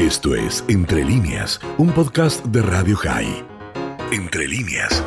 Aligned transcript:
Esto 0.00 0.34
es 0.34 0.64
Entre 0.66 1.04
líneas, 1.04 1.60
un 1.76 1.92
podcast 1.92 2.42
de 2.46 2.62
Radio 2.62 2.96
High. 2.96 3.44
Entre 4.10 4.48
líneas. 4.48 5.04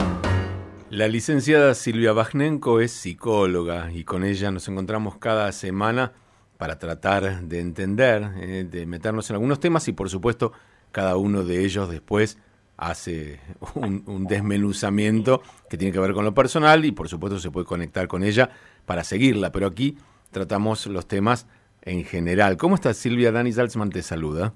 La 0.91 1.07
licenciada 1.07 1.73
Silvia 1.73 2.13
Bajnenko 2.13 2.79
es 2.79 2.91
psicóloga 2.91 3.91
y 3.91 4.03
con 4.03 4.23
ella 4.23 4.51
nos 4.51 4.67
encontramos 4.67 5.17
cada 5.17 5.51
semana 5.51 6.11
para 6.59 6.77
tratar 6.77 7.41
de 7.41 7.59
entender, 7.59 8.33
eh, 8.35 8.67
de 8.69 8.85
meternos 8.85 9.27
en 9.31 9.37
algunos 9.37 9.59
temas 9.59 9.87
y 9.87 9.93
por 9.93 10.11
supuesto 10.11 10.51
cada 10.91 11.17
uno 11.17 11.43
de 11.43 11.65
ellos 11.65 11.89
después 11.89 12.37
hace 12.77 13.39
un, 13.73 14.03
un, 14.05 14.27
desmenuzamiento 14.27 15.41
que 15.71 15.77
tiene 15.77 15.91
que 15.91 15.99
ver 15.99 16.13
con 16.13 16.23
lo 16.23 16.35
personal 16.35 16.85
y 16.85 16.91
por 16.91 17.09
supuesto 17.09 17.39
se 17.39 17.49
puede 17.49 17.65
conectar 17.65 18.07
con 18.07 18.23
ella 18.23 18.51
para 18.85 19.03
seguirla, 19.03 19.51
pero 19.51 19.65
aquí 19.65 19.97
tratamos 20.29 20.85
los 20.85 21.07
temas 21.07 21.47
en 21.81 22.03
general. 22.05 22.57
¿Cómo 22.57 22.75
estás 22.75 22.95
Silvia? 22.97 23.31
Dani 23.31 23.51
Salzman 23.51 23.89
te 23.89 24.03
saluda. 24.03 24.53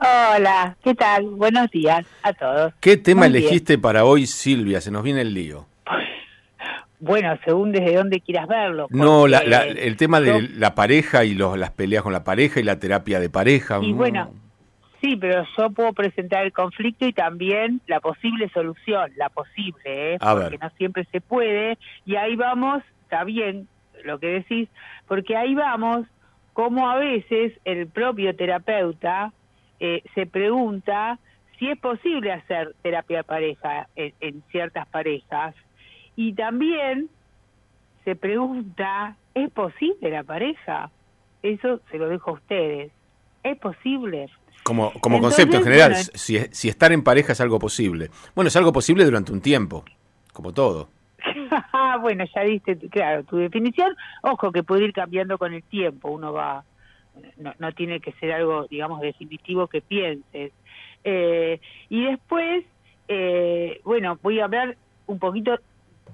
Hola, 0.00 0.76
¿qué 0.82 0.94
tal? 0.94 1.26
Buenos 1.26 1.70
días 1.70 2.06
a 2.22 2.32
todos. 2.32 2.72
¿Qué 2.80 2.96
tema 2.96 3.28
Muy 3.28 3.36
elegiste 3.36 3.74
bien. 3.74 3.82
para 3.82 4.04
hoy, 4.04 4.26
Silvia? 4.26 4.80
Se 4.80 4.90
nos 4.90 5.02
viene 5.02 5.20
el 5.20 5.34
lío. 5.34 5.66
Bueno, 7.00 7.38
según 7.44 7.72
desde 7.72 7.96
dónde 7.96 8.20
quieras 8.20 8.46
verlo. 8.48 8.86
No, 8.90 9.26
la, 9.26 9.42
la, 9.44 9.64
el 9.64 9.96
tema 9.96 10.20
de 10.20 10.48
la 10.54 10.74
pareja 10.74 11.24
y 11.24 11.34
los, 11.34 11.58
las 11.58 11.70
peleas 11.70 12.02
con 12.02 12.12
la 12.12 12.24
pareja 12.24 12.60
y 12.60 12.62
la 12.62 12.78
terapia 12.78 13.20
de 13.20 13.30
pareja. 13.30 13.78
Y 13.82 13.92
bueno, 13.92 14.32
sí, 15.02 15.16
pero 15.16 15.46
yo 15.56 15.70
puedo 15.70 15.92
presentar 15.92 16.44
el 16.44 16.52
conflicto 16.52 17.06
y 17.06 17.12
también 17.12 17.80
la 17.86 18.00
posible 18.00 18.50
solución, 18.50 19.12
la 19.16 19.28
posible, 19.30 20.14
¿eh? 20.14 20.18
A 20.20 20.32
porque 20.34 20.50
ver. 20.50 20.60
no 20.62 20.70
siempre 20.76 21.06
se 21.10 21.20
puede. 21.20 21.78
Y 22.06 22.16
ahí 22.16 22.36
vamos, 22.36 22.82
está 23.02 23.24
bien 23.24 23.66
lo 24.04 24.18
que 24.18 24.28
decís, 24.28 24.68
porque 25.08 25.36
ahí 25.36 25.54
vamos 25.54 26.06
como 26.54 26.88
a 26.90 26.96
veces 26.96 27.52
el 27.64 27.86
propio 27.86 28.34
terapeuta 28.36 29.32
eh, 29.80 30.02
se 30.14 30.26
pregunta 30.26 31.18
si 31.58 31.68
es 31.68 31.78
posible 31.78 32.32
hacer 32.32 32.74
terapia 32.82 33.18
de 33.18 33.24
pareja 33.24 33.88
en, 33.96 34.14
en, 34.20 34.42
ciertas 34.50 34.86
parejas 34.88 35.54
y 36.16 36.32
también 36.34 37.10
se 38.04 38.16
pregunta, 38.16 39.16
¿es 39.34 39.50
posible 39.50 40.10
la 40.10 40.22
pareja? 40.22 40.90
Eso 41.42 41.80
se 41.90 41.98
lo 41.98 42.08
dejo 42.08 42.30
a 42.30 42.34
ustedes. 42.34 42.92
¿Es 43.42 43.58
posible? 43.58 44.28
Como, 44.62 44.92
como 45.00 45.16
Entonces, 45.16 45.44
concepto 45.44 45.56
en 45.58 45.64
general, 45.64 45.92
bueno, 45.92 46.10
si, 46.14 46.38
si 46.50 46.68
estar 46.68 46.92
en 46.92 47.02
pareja 47.02 47.32
es 47.32 47.40
algo 47.40 47.58
posible. 47.58 48.10
Bueno, 48.34 48.48
es 48.48 48.56
algo 48.56 48.72
posible 48.72 49.04
durante 49.04 49.32
un 49.32 49.40
tiempo, 49.40 49.84
como 50.32 50.52
todo. 50.52 50.88
bueno, 52.00 52.24
ya 52.34 52.42
diste, 52.42 52.76
claro, 52.88 53.24
tu 53.24 53.36
definición. 53.36 53.94
Ojo 54.22 54.52
que 54.52 54.62
puede 54.62 54.84
ir 54.84 54.92
cambiando 54.92 55.38
con 55.38 55.54
el 55.54 55.62
tiempo, 55.62 56.10
uno 56.10 56.32
va 56.32 56.64
no, 57.36 57.54
no, 57.58 57.72
tiene 57.72 58.00
que 58.00 58.12
ser 58.12 58.32
algo, 58.32 58.66
digamos, 58.68 59.00
definitivo 59.00 59.66
que 59.66 59.80
pienses. 59.80 60.52
Eh, 61.04 61.60
y 61.88 62.04
después, 62.04 62.64
eh, 63.08 63.80
bueno, 63.84 64.18
voy 64.22 64.40
a 64.40 64.44
hablar 64.44 64.76
un 65.06 65.18
poquito 65.18 65.58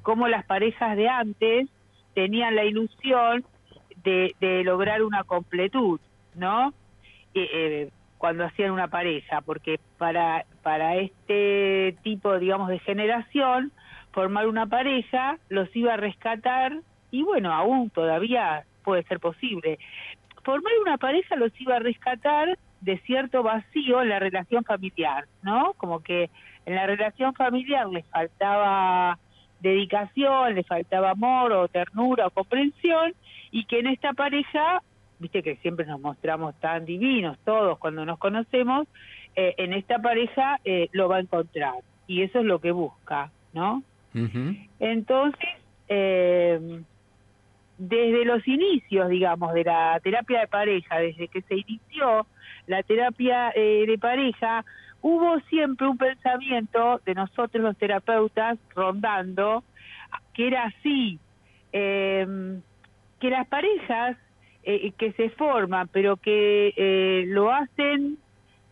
cómo 0.02 0.28
las 0.28 0.44
parejas 0.46 0.96
de 0.96 1.08
antes 1.08 1.68
tenían 2.14 2.54
la 2.54 2.64
ilusión 2.64 3.44
de, 4.04 4.34
de 4.40 4.64
lograr 4.64 5.02
una 5.02 5.24
completud, 5.24 6.00
¿no? 6.34 6.72
Eh, 7.34 7.90
cuando 8.18 8.44
hacían 8.44 8.70
una 8.70 8.88
pareja, 8.88 9.42
porque 9.42 9.78
para, 9.98 10.46
para 10.62 10.96
este 10.96 11.96
tipo, 12.02 12.38
digamos, 12.38 12.68
de 12.68 12.78
generación, 12.78 13.72
formar 14.12 14.48
una 14.48 14.66
pareja 14.66 15.38
los 15.50 15.74
iba 15.76 15.94
a 15.94 15.98
rescatar 15.98 16.80
y 17.10 17.22
bueno, 17.22 17.52
aún 17.52 17.90
todavía 17.90 18.64
puede 18.82 19.02
ser 19.02 19.20
posible 19.20 19.78
formar 20.46 20.72
una 20.80 20.96
pareja 20.96 21.34
los 21.34 21.52
iba 21.60 21.74
a 21.76 21.80
rescatar 21.80 22.56
de 22.80 22.98
cierto 22.98 23.42
vacío 23.42 24.00
en 24.00 24.08
la 24.10 24.20
relación 24.20 24.62
familiar, 24.62 25.26
¿no? 25.42 25.74
Como 25.76 26.00
que 26.00 26.30
en 26.64 26.76
la 26.76 26.86
relación 26.86 27.34
familiar 27.34 27.88
les 27.88 28.06
faltaba 28.06 29.18
dedicación, 29.60 30.54
les 30.54 30.64
faltaba 30.64 31.10
amor 31.10 31.50
o 31.52 31.66
ternura 31.66 32.28
o 32.28 32.30
comprensión 32.30 33.12
y 33.50 33.64
que 33.64 33.80
en 33.80 33.88
esta 33.88 34.12
pareja, 34.12 34.82
viste 35.18 35.42
que 35.42 35.56
siempre 35.56 35.84
nos 35.84 36.00
mostramos 36.00 36.54
tan 36.60 36.84
divinos 36.84 37.38
todos 37.44 37.78
cuando 37.78 38.04
nos 38.04 38.18
conocemos, 38.18 38.86
eh, 39.34 39.54
en 39.58 39.72
esta 39.72 39.98
pareja 39.98 40.60
eh, 40.64 40.88
lo 40.92 41.08
va 41.08 41.16
a 41.16 41.20
encontrar 41.20 41.74
y 42.06 42.22
eso 42.22 42.38
es 42.38 42.44
lo 42.44 42.60
que 42.60 42.70
busca, 42.70 43.32
¿no? 43.52 43.82
Uh 44.14 44.18
-huh. 44.18 44.68
Entonces, 44.78 45.50
eh, 45.88 46.82
desde 47.78 48.24
los 48.24 48.46
inicios, 48.46 49.08
digamos, 49.08 49.52
de 49.54 49.64
la 49.64 50.00
terapia 50.02 50.40
de 50.40 50.46
pareja, 50.48 50.98
desde 50.98 51.28
que 51.28 51.42
se 51.42 51.56
inició 51.56 52.26
la 52.66 52.82
terapia 52.82 53.52
eh, 53.54 53.84
de 53.86 53.98
pareja, 53.98 54.64
hubo 55.02 55.38
siempre 55.48 55.86
un 55.86 55.98
pensamiento 55.98 57.00
de 57.04 57.14
nosotros 57.14 57.62
los 57.62 57.76
terapeutas 57.76 58.58
rondando, 58.74 59.62
que 60.34 60.48
era 60.48 60.64
así, 60.64 61.18
eh, 61.72 62.60
que 63.20 63.30
las 63.30 63.46
parejas 63.46 64.16
eh, 64.68 64.92
que 64.98 65.12
se 65.12 65.30
forman, 65.30 65.88
pero 65.92 66.16
que 66.16 66.74
eh, 66.76 67.24
lo 67.28 67.52
hacen 67.52 68.18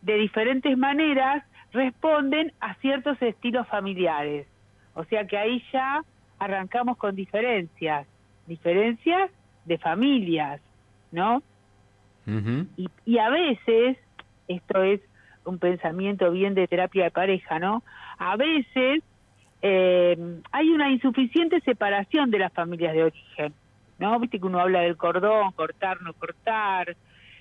de 0.02 0.14
diferentes 0.14 0.76
maneras, 0.76 1.44
responden 1.72 2.52
a 2.58 2.74
ciertos 2.76 3.20
estilos 3.22 3.68
familiares. 3.68 4.48
O 4.94 5.04
sea 5.04 5.24
que 5.26 5.38
ahí 5.38 5.62
ya 5.72 6.02
arrancamos 6.40 6.96
con 6.96 7.14
diferencias 7.14 8.08
diferencias 8.46 9.30
de 9.64 9.78
familias, 9.78 10.60
¿no? 11.12 11.42
Uh 12.26 12.30
-huh. 12.30 12.66
y, 12.76 12.88
y, 13.04 13.18
a 13.18 13.28
veces, 13.28 13.98
esto 14.48 14.82
es 14.82 15.00
un 15.44 15.58
pensamiento 15.58 16.30
bien 16.30 16.54
de 16.54 16.66
terapia 16.66 17.04
de 17.04 17.10
pareja, 17.10 17.58
¿no? 17.58 17.82
A 18.18 18.36
veces 18.36 19.02
eh, 19.62 20.16
hay 20.52 20.68
una 20.70 20.90
insuficiente 20.90 21.60
separación 21.60 22.30
de 22.30 22.38
las 22.38 22.52
familias 22.52 22.94
de 22.94 23.04
origen, 23.04 23.54
¿no? 23.98 24.18
Viste 24.20 24.38
que 24.38 24.46
uno 24.46 24.60
habla 24.60 24.80
del 24.80 24.96
cordón, 24.96 25.52
cortar, 25.52 26.02
no 26.02 26.12
cortar, 26.12 26.96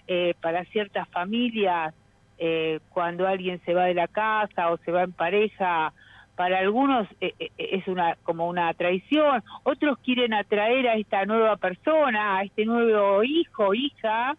eh, 0.08 0.34
para 0.42 0.66
ciertas 0.66 1.08
familias, 1.10 1.94
eh, 2.38 2.80
cuando 2.90 3.28
alguien 3.28 3.62
se 3.66 3.74
va 3.74 3.86
de 3.86 3.94
la 3.94 4.08
casa 4.08 4.72
o 4.72 4.78
se 4.78 4.92
va 4.92 5.04
en 5.04 5.12
pareja, 5.12 5.94
para 6.36 6.60
algunos 6.60 7.08
eh, 7.22 7.34
eh, 7.40 7.50
es 7.58 7.88
una 7.88 8.18
como 8.24 8.48
una 8.48 8.74
traición, 8.74 9.44
otros 9.64 9.98
quieren 10.00 10.34
atraer 10.34 10.88
a 10.88 10.96
esta 10.96 11.26
nueva 11.26 11.58
persona, 11.58 12.38
a 12.38 12.44
este 12.44 12.66
nuevo 12.66 13.24
hijo, 13.24 13.74
hija, 13.74 14.36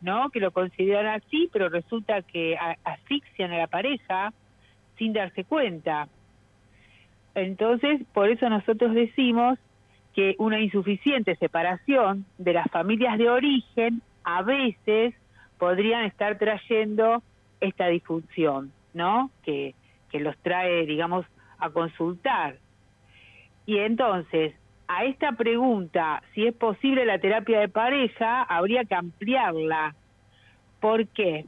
¿no? 0.00 0.30
Que 0.30 0.40
lo 0.40 0.50
consideran 0.50 1.06
así, 1.06 1.48
pero 1.52 1.68
resulta 1.68 2.22
que 2.22 2.56
asfixian 2.84 3.52
a 3.52 3.58
la 3.58 3.66
pareja 3.66 4.32
sin 4.98 5.12
darse 5.12 5.44
cuenta. 5.44 6.08
Entonces, 7.34 8.02
por 8.12 8.28
eso 8.28 8.48
nosotros 8.48 8.94
decimos 8.94 9.58
que 10.14 10.34
una 10.38 10.60
insuficiente 10.60 11.34
separación 11.36 12.26
de 12.38 12.52
las 12.52 12.66
familias 12.70 13.16
de 13.18 13.30
origen 13.30 14.02
a 14.24 14.42
veces 14.42 15.14
podrían 15.58 16.04
estar 16.04 16.38
trayendo 16.38 17.22
esta 17.60 17.86
disfunción, 17.86 18.72
¿no? 18.92 19.30
Que 19.44 19.74
que 20.12 20.20
los 20.20 20.36
trae, 20.38 20.86
digamos, 20.86 21.26
a 21.58 21.70
consultar. 21.70 22.56
Y 23.66 23.78
entonces, 23.78 24.54
a 24.86 25.04
esta 25.04 25.32
pregunta, 25.32 26.22
si 26.34 26.46
es 26.46 26.54
posible 26.54 27.06
la 27.06 27.18
terapia 27.18 27.60
de 27.60 27.68
pareja, 27.68 28.42
habría 28.42 28.84
que 28.84 28.94
ampliarla. 28.94 29.94
¿Por 30.80 31.08
qué? 31.08 31.46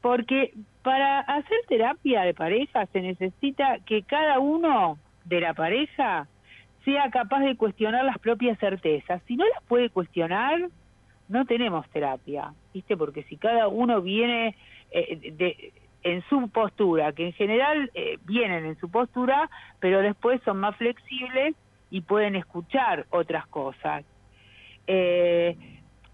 Porque 0.00 0.54
para 0.82 1.20
hacer 1.20 1.58
terapia 1.68 2.22
de 2.22 2.32
pareja 2.32 2.86
se 2.86 3.02
necesita 3.02 3.78
que 3.84 4.02
cada 4.02 4.38
uno 4.38 4.98
de 5.24 5.40
la 5.40 5.52
pareja 5.52 6.28
sea 6.84 7.10
capaz 7.10 7.40
de 7.40 7.56
cuestionar 7.56 8.04
las 8.04 8.18
propias 8.18 8.58
certezas. 8.58 9.20
Si 9.26 9.36
no 9.36 9.44
las 9.44 9.62
puede 9.64 9.90
cuestionar, 9.90 10.68
no 11.28 11.44
tenemos 11.44 11.88
terapia, 11.90 12.54
¿viste? 12.72 12.96
Porque 12.96 13.24
si 13.24 13.36
cada 13.36 13.66
uno 13.66 14.00
viene 14.00 14.54
eh, 14.92 15.32
de, 15.32 15.72
en 16.06 16.22
su 16.28 16.48
postura, 16.50 17.12
que 17.12 17.26
en 17.26 17.32
general 17.32 17.90
eh, 17.94 18.18
vienen 18.24 18.64
en 18.64 18.78
su 18.78 18.88
postura, 18.88 19.50
pero 19.80 20.02
después 20.02 20.40
son 20.44 20.58
más 20.58 20.76
flexibles 20.76 21.56
y 21.90 22.00
pueden 22.02 22.36
escuchar 22.36 23.06
otras 23.10 23.44
cosas. 23.48 24.04
Eh, 24.86 25.56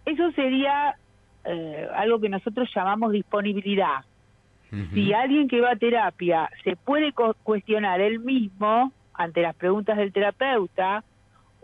eso 0.07 0.33
sería 0.33 0.97
eh, 1.45 1.87
algo 1.95 2.19
que 2.21 2.31
nosotros 2.31 2.71
llamamos 2.75 3.13
disponibilidad. 3.13 3.99
Uh 4.73 4.77
-huh. 4.77 4.91
Si 4.95 5.13
alguien 5.13 5.47
que 5.47 5.61
va 5.61 5.73
a 5.73 5.77
terapia 5.77 6.49
se 6.65 6.75
puede 6.75 7.13
cuestionar 7.43 8.01
él 8.01 8.19
mismo 8.21 8.93
ante 9.13 9.43
las 9.43 9.55
preguntas 9.55 9.99
del 9.99 10.11
terapeuta 10.11 11.05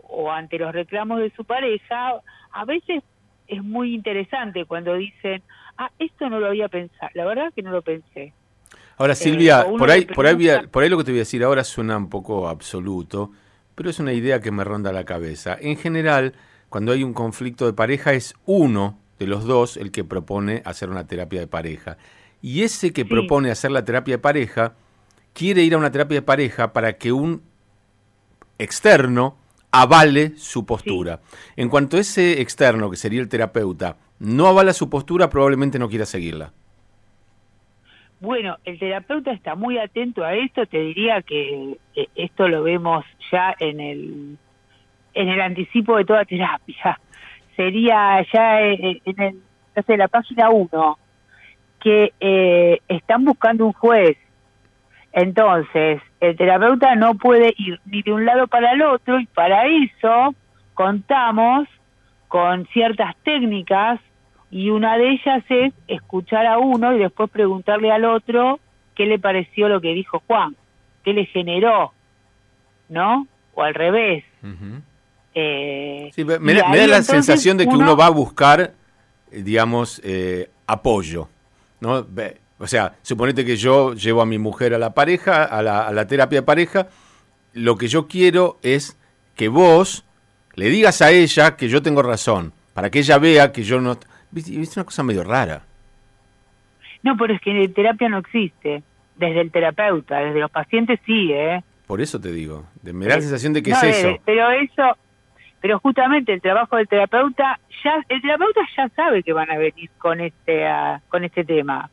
o 0.03 0.31
ante 0.31 0.59
los 0.59 0.71
reclamos 0.71 1.19
de 1.19 1.31
su 1.31 1.45
pareja, 1.45 2.13
a 2.51 2.65
veces 2.65 3.03
es 3.47 3.63
muy 3.63 3.95
interesante 3.95 4.65
cuando 4.65 4.93
dicen, 4.93 5.41
ah, 5.79 5.91
esto 5.97 6.29
no 6.29 6.39
lo 6.39 6.47
había 6.47 6.67
pensado, 6.67 7.09
la 7.15 7.25
verdad 7.25 7.51
que 7.55 7.63
no 7.63 7.71
lo 7.71 7.81
pensé. 7.81 8.33
Ahora, 8.97 9.15
Silvia, 9.15 9.61
eh, 9.61 9.77
por, 9.77 9.89
ahí, 9.89 10.05
por, 10.05 10.27
ahí, 10.27 10.37
por 10.69 10.83
ahí 10.83 10.89
lo 10.89 10.97
que 10.97 11.05
te 11.05 11.11
voy 11.11 11.19
a 11.19 11.21
decir 11.21 11.43
ahora 11.43 11.63
suena 11.63 11.97
un 11.97 12.09
poco 12.09 12.49
absoluto, 12.49 13.31
pero 13.73 13.89
es 13.89 13.99
una 13.99 14.11
idea 14.11 14.41
que 14.41 14.51
me 14.51 14.65
ronda 14.65 14.91
la 14.91 15.05
cabeza. 15.05 15.57
En 15.59 15.77
general, 15.77 16.33
cuando 16.67 16.91
hay 16.91 17.03
un 17.03 17.13
conflicto 17.13 17.65
de 17.65 17.73
pareja, 17.73 18.13
es 18.13 18.35
uno 18.45 18.99
de 19.17 19.25
los 19.25 19.45
dos 19.45 19.77
el 19.77 19.91
que 19.91 20.03
propone 20.03 20.61
hacer 20.65 20.89
una 20.89 21.07
terapia 21.07 21.39
de 21.39 21.47
pareja. 21.47 21.97
Y 22.41 22.63
ese 22.63 22.91
que 22.91 23.05
propone 23.05 23.51
hacer 23.51 23.71
la 23.71 23.85
terapia 23.85 24.15
de 24.15 24.19
pareja, 24.19 24.73
quiere 25.33 25.63
ir 25.63 25.73
a 25.73 25.77
una 25.77 25.91
terapia 25.91 26.17
de 26.17 26.21
pareja 26.21 26.73
para 26.73 26.97
que 26.97 27.13
un 27.13 27.41
externo 28.57 29.37
avale 29.71 30.33
su 30.37 30.65
postura. 30.65 31.21
En 31.55 31.69
cuanto 31.69 31.97
ese 31.97 32.41
externo, 32.41 32.89
que 32.89 32.97
sería 32.97 33.21
el 33.21 33.29
terapeuta, 33.29 33.97
no 34.19 34.47
avala 34.47 34.73
su 34.73 34.89
postura, 34.89 35.29
probablemente 35.29 35.79
no 35.79 35.89
quiera 35.89 36.05
seguirla. 36.05 36.51
Bueno, 38.19 38.57
el 38.65 38.77
terapeuta 38.77 39.31
está 39.31 39.55
muy 39.55 39.77
atento 39.77 40.25
a 40.25 40.33
esto, 40.35 40.65
te 40.65 40.77
diría 40.77 41.21
que 41.21 41.77
eh, 41.95 42.07
esto 42.15 42.49
lo 42.49 42.63
vemos 42.63 43.05
ya 43.31 43.55
en 43.59 43.79
el 43.79 44.37
en 45.13 45.29
el 45.29 45.41
anticipo 45.41 45.97
de 45.97 46.05
toda 46.05 46.25
terapia. 46.25 46.99
Sería 47.55 48.25
ya 48.31 48.61
en, 48.61 49.01
el, 49.05 49.97
la 49.97 50.07
página 50.07 50.49
1 50.49 50.97
que 51.81 52.13
eh, 52.19 52.79
están 52.87 53.25
buscando 53.25 53.65
un 53.65 53.73
juez. 53.73 54.17
Entonces, 55.11 56.01
el 56.19 56.37
terapeuta 56.37 56.95
no 56.95 57.15
puede 57.15 57.53
ir 57.57 57.79
ni 57.85 58.01
de 58.03 58.11
un 58.11 58.25
lado 58.25 58.47
para 58.47 58.73
el 58.73 58.81
otro 58.81 59.19
y 59.19 59.25
para 59.27 59.65
eso 59.65 60.35
contamos 60.73 61.67
con 62.27 62.67
ciertas 62.67 63.15
técnicas 63.23 63.99
y 64.51 64.69
una 64.69 64.97
de 64.97 65.11
ellas 65.11 65.43
es 65.49 65.73
escuchar 65.87 66.45
a 66.45 66.57
uno 66.57 66.95
y 66.95 66.99
después 66.99 67.29
preguntarle 67.29 67.91
al 67.91 68.05
otro 68.05 68.59
qué 68.95 69.05
le 69.05 69.19
pareció 69.19 69.69
lo 69.69 69.79
que 69.79 69.93
dijo 69.93 70.23
Juan, 70.25 70.55
qué 71.03 71.13
le 71.13 71.25
generó, 71.25 71.93
¿no? 72.89 73.27
O 73.53 73.61
al 73.61 73.73
revés. 73.73 74.23
Eh, 75.35 76.11
me, 76.39 76.53
da, 76.53 76.87
la 76.87 77.03
sensación 77.03 77.57
de 77.57 77.67
que 77.67 77.75
uno, 77.75 77.95
va 77.95 78.07
a 78.07 78.11
buscar, 78.11 78.73
eh, 79.31 79.41
digamos, 79.43 80.01
eh, 80.03 80.49
apoyo, 80.65 81.29
¿no? 81.79 82.05
O 82.57 82.67
sea, 82.67 82.95
suponete 83.03 83.45
que 83.45 83.55
yo 83.55 83.93
llevo 83.93 84.21
a 84.21 84.25
mi 84.25 84.37
mujer 84.37 84.73
a 84.73 84.77
la 84.79 84.93
pareja, 84.93 85.43
a 85.43 85.61
la, 85.61 85.87
a 85.87 85.93
la 85.93 86.07
terapia 86.07 86.39
de 86.39 86.45
pareja, 86.45 86.87
lo 87.53 87.77
que 87.77 87.87
yo 87.87 88.07
quiero 88.07 88.59
es 88.63 88.97
que 89.35 89.47
vos 89.47 90.03
le 90.55 90.69
digas 90.69 91.01
a 91.01 91.11
ella 91.11 91.55
que 91.55 91.69
yo 91.69 91.81
tengo 91.81 92.01
razón, 92.01 92.51
para 92.73 92.89
que 92.89 92.99
ella 92.99 93.17
vea 93.17 93.51
que 93.51 93.63
yo 93.63 93.79
no... 93.79 93.97
Es 94.35 94.77
una 94.77 94.85
cosa 94.85 95.03
medio 95.03 95.23
rara. 95.23 95.63
No, 97.03 97.15
pero 97.17 97.33
es 97.33 97.41
que 97.41 97.69
terapia 97.69 98.09
no 98.09 98.19
existe. 98.19 98.83
Desde 99.15 99.41
el 99.41 99.51
terapeuta, 99.51 100.19
desde 100.19 100.39
los 100.39 100.51
pacientes 100.51 100.99
sí, 101.05 101.31
¿eh? 101.33 101.61
Por 101.87 102.01
eso 102.01 102.21
te 102.21 102.31
digo. 102.31 102.65
me 102.83 103.05
da 103.05 103.15
la 103.15 103.21
sensación 103.21 103.53
de 103.53 103.63
que 103.63 103.71
es 103.71 103.83
eso. 103.83 104.17
Pero 104.23 104.49
eso, 104.51 104.95
pero 105.59 105.79
justamente 105.79 106.33
el 106.33 106.41
trabajo 106.41 106.77
del 106.77 106.87
terapeuta, 106.87 107.59
ya 107.83 108.03
el 108.07 108.21
terapeuta 108.21 108.61
ya 108.77 108.87
sabe 108.89 109.23
que 109.23 109.33
van 109.33 109.49
a 109.51 109.57
venir 109.57 109.89
con 109.97 110.21
este, 110.21 110.67
ah, 110.67 111.01
con 111.09 111.23
este 111.23 111.43
tema. 111.43 111.89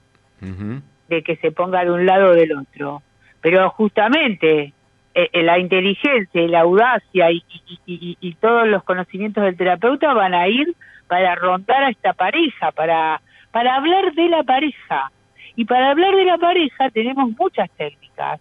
De 1.09 1.23
que 1.23 1.37
se 1.37 1.51
ponga 1.51 1.85
de 1.85 1.91
un 1.91 2.07
lado 2.07 2.31
o 2.31 2.35
del 2.35 2.53
otro. 2.53 3.03
Pero 3.41 3.71
justamente 3.71 4.75
eh, 5.15 5.31
eh, 5.33 5.43
la 5.43 5.59
inteligencia 5.59 6.43
y 6.43 6.49
la 6.49 6.61
audacia 6.61 7.31
y, 7.31 7.43
y, 7.87 8.35
todos 8.35 8.69
los 8.69 8.85
conocimientos 8.85 9.43
del 9.45 9.57
terapeuta 9.57 10.13
van 10.13 10.35
a 10.35 10.47
ir 10.47 10.75
para 11.09 11.35
rondar 11.35 11.85
a 11.85 11.91
esta 11.91 12.13
pareja, 12.13 12.73
para, 12.73 13.21
para 13.51 13.77
hablar 13.77 14.13
de 14.15 14.29
la 14.29 14.43
pareja. 14.43 15.11
Y 15.55 15.65
para 15.65 15.91
hablar 15.91 16.15
de 16.15 16.25
la 16.25 16.39
pareja 16.39 16.91
tenemos 16.91 17.31
muchas 17.39 17.71
técnicas, 17.71 18.41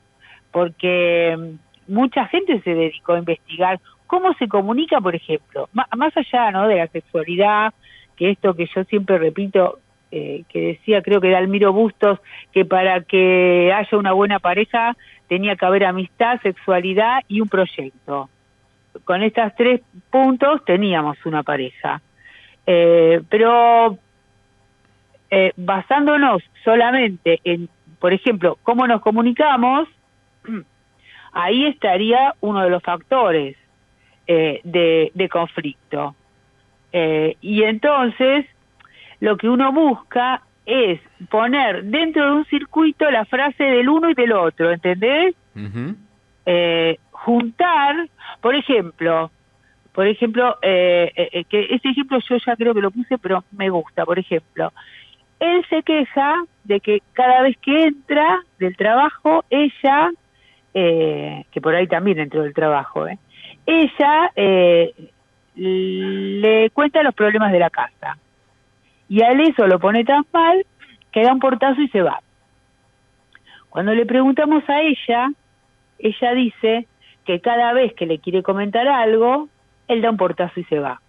porque 0.51 1.35
mm, 1.37 1.93
mucha 1.93 2.25
gente 2.27 2.61
se 2.61 2.73
dedicó 2.73 3.13
a 3.13 3.19
investigar 3.19 3.79
cómo 4.07 4.33
se 4.33 4.47
comunica, 4.47 4.99
por 5.01 5.15
ejemplo, 5.15 5.69
más 5.73 6.15
allá 6.15 6.51
¿no? 6.51 6.67
de 6.67 6.75
la 6.77 6.87
sexualidad, 6.87 7.73
que 8.15 8.31
esto 8.31 8.53
que 8.53 8.67
yo 8.73 8.83
siempre 8.85 9.17
repito, 9.17 9.79
eh, 10.11 10.43
que 10.49 10.59
decía 10.67 11.01
creo 11.01 11.19
que 11.19 11.29
era 11.29 11.39
Almiro 11.39 11.73
Bustos, 11.73 12.19
que 12.51 12.65
para 12.65 13.01
que 13.01 13.73
haya 13.73 13.97
una 13.97 14.13
buena 14.13 14.39
pareja 14.39 14.95
tenía 15.27 15.55
que 15.55 15.65
haber 15.65 15.85
amistad, 15.85 16.39
sexualidad 16.41 17.21
y 17.27 17.41
un 17.41 17.49
proyecto. 17.49 18.29
Con 19.03 19.23
estos 19.23 19.53
tres 19.57 19.81
puntos 20.09 20.63
teníamos 20.63 21.17
una 21.25 21.43
pareja. 21.43 22.01
Eh, 22.67 23.21
pero 23.29 23.97
eh, 25.29 25.51
basándonos 25.55 26.41
solamente 26.63 27.39
en, 27.43 27.69
por 27.99 28.13
ejemplo, 28.13 28.57
cómo 28.63 28.87
nos 28.87 29.01
comunicamos, 29.01 29.87
ahí 31.31 31.65
estaría 31.67 32.33
uno 32.41 32.63
de 32.63 32.69
los 32.69 32.81
factores 32.83 33.55
eh, 34.27 34.61
de, 34.63 35.29
conflicto. 35.29 36.15
y 37.41 37.63
entonces, 37.63 38.45
lo 39.19 39.37
que 39.37 39.49
uno 39.49 39.71
busca 39.71 40.41
es 40.65 40.99
poner 41.29 41.83
dentro 41.83 42.25
de 42.25 42.31
un 42.31 42.45
circuito 42.45 43.11
la 43.11 43.25
frase 43.25 43.63
del 43.63 43.89
uno 43.89 44.09
y 44.09 44.13
del 44.13 44.31
otro, 44.31 44.71
¿entendés? 44.71 45.35
juntar, 47.11 48.07
por 48.39 48.55
ejemplo, 48.55 49.31
por 49.95 50.07
ejemplo, 50.07 50.57
eh, 50.61 51.09
eh, 51.15 51.29
eh, 51.31 51.43
que 51.45 51.67
ese 51.73 51.87
ejemplo 51.87 52.19
yo 52.29 52.35
ya 52.45 52.57
creo 52.57 52.73
que 52.73 52.81
lo 52.81 52.91
puse, 52.91 53.17
pero 53.17 53.45
me 53.53 53.69
gusta. 53.69 54.03
Por 54.03 54.19
ejemplo, 54.19 54.73
él 55.39 55.65
se 55.69 55.83
queja 55.83 56.43
de 56.65 56.81
que 56.81 57.01
cada 57.13 57.43
vez 57.43 57.55
que 57.61 57.83
entra 57.83 58.41
del 58.59 58.75
trabajo, 58.75 59.45
ella, 59.49 60.11
que 60.73 61.61
por 61.61 61.73
ahí 61.73 61.87
también 61.87 62.19
entró 62.19 62.43
del 62.43 62.53
trabajo, 62.53 63.07
ella 63.65 64.31
le 65.55 66.69
cuenta 66.71 67.01
los 67.01 67.15
problemas 67.15 67.53
de 67.53 67.59
la 67.59 67.69
casa. 67.69 68.17
Y 69.07 69.21
a 69.21 69.31
eso 69.31 69.65
lo 69.65 69.79
pone 69.79 70.03
tan 70.03 70.25
mal 70.33 70.65
que 71.13 71.23
da 71.23 71.31
un 71.31 71.39
portazo 71.39 71.81
y 71.81 71.87
se 71.87 72.01
va. 72.01 72.19
Cuando 73.69 73.93
le 73.93 74.05
preguntamos 74.05 74.69
a 74.69 74.81
ella, 74.81 75.29
ella 75.99 76.33
dice 76.33 76.85
que 77.23 77.39
cada 77.39 77.71
vez 77.71 77.93
que 77.93 78.05
le 78.05 78.19
quiere 78.19 78.43
comentar 78.43 78.89
algo, 78.89 79.47
él 79.87 80.01
da 80.01 80.09
un 80.09 80.17
portazo 80.17 80.59
y 80.59 80.63
se 80.65 80.79
va. 80.79 81.01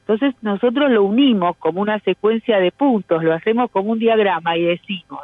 Entonces 0.00 0.34
nosotros 0.42 0.90
lo 0.90 1.04
unimos 1.04 1.56
como 1.58 1.80
una 1.80 2.00
secuencia 2.00 2.58
de 2.58 2.72
puntos, 2.72 3.22
lo 3.22 3.32
hacemos 3.32 3.70
como 3.70 3.92
un 3.92 3.98
diagrama 3.98 4.56
y 4.56 4.62
decimos, 4.62 5.20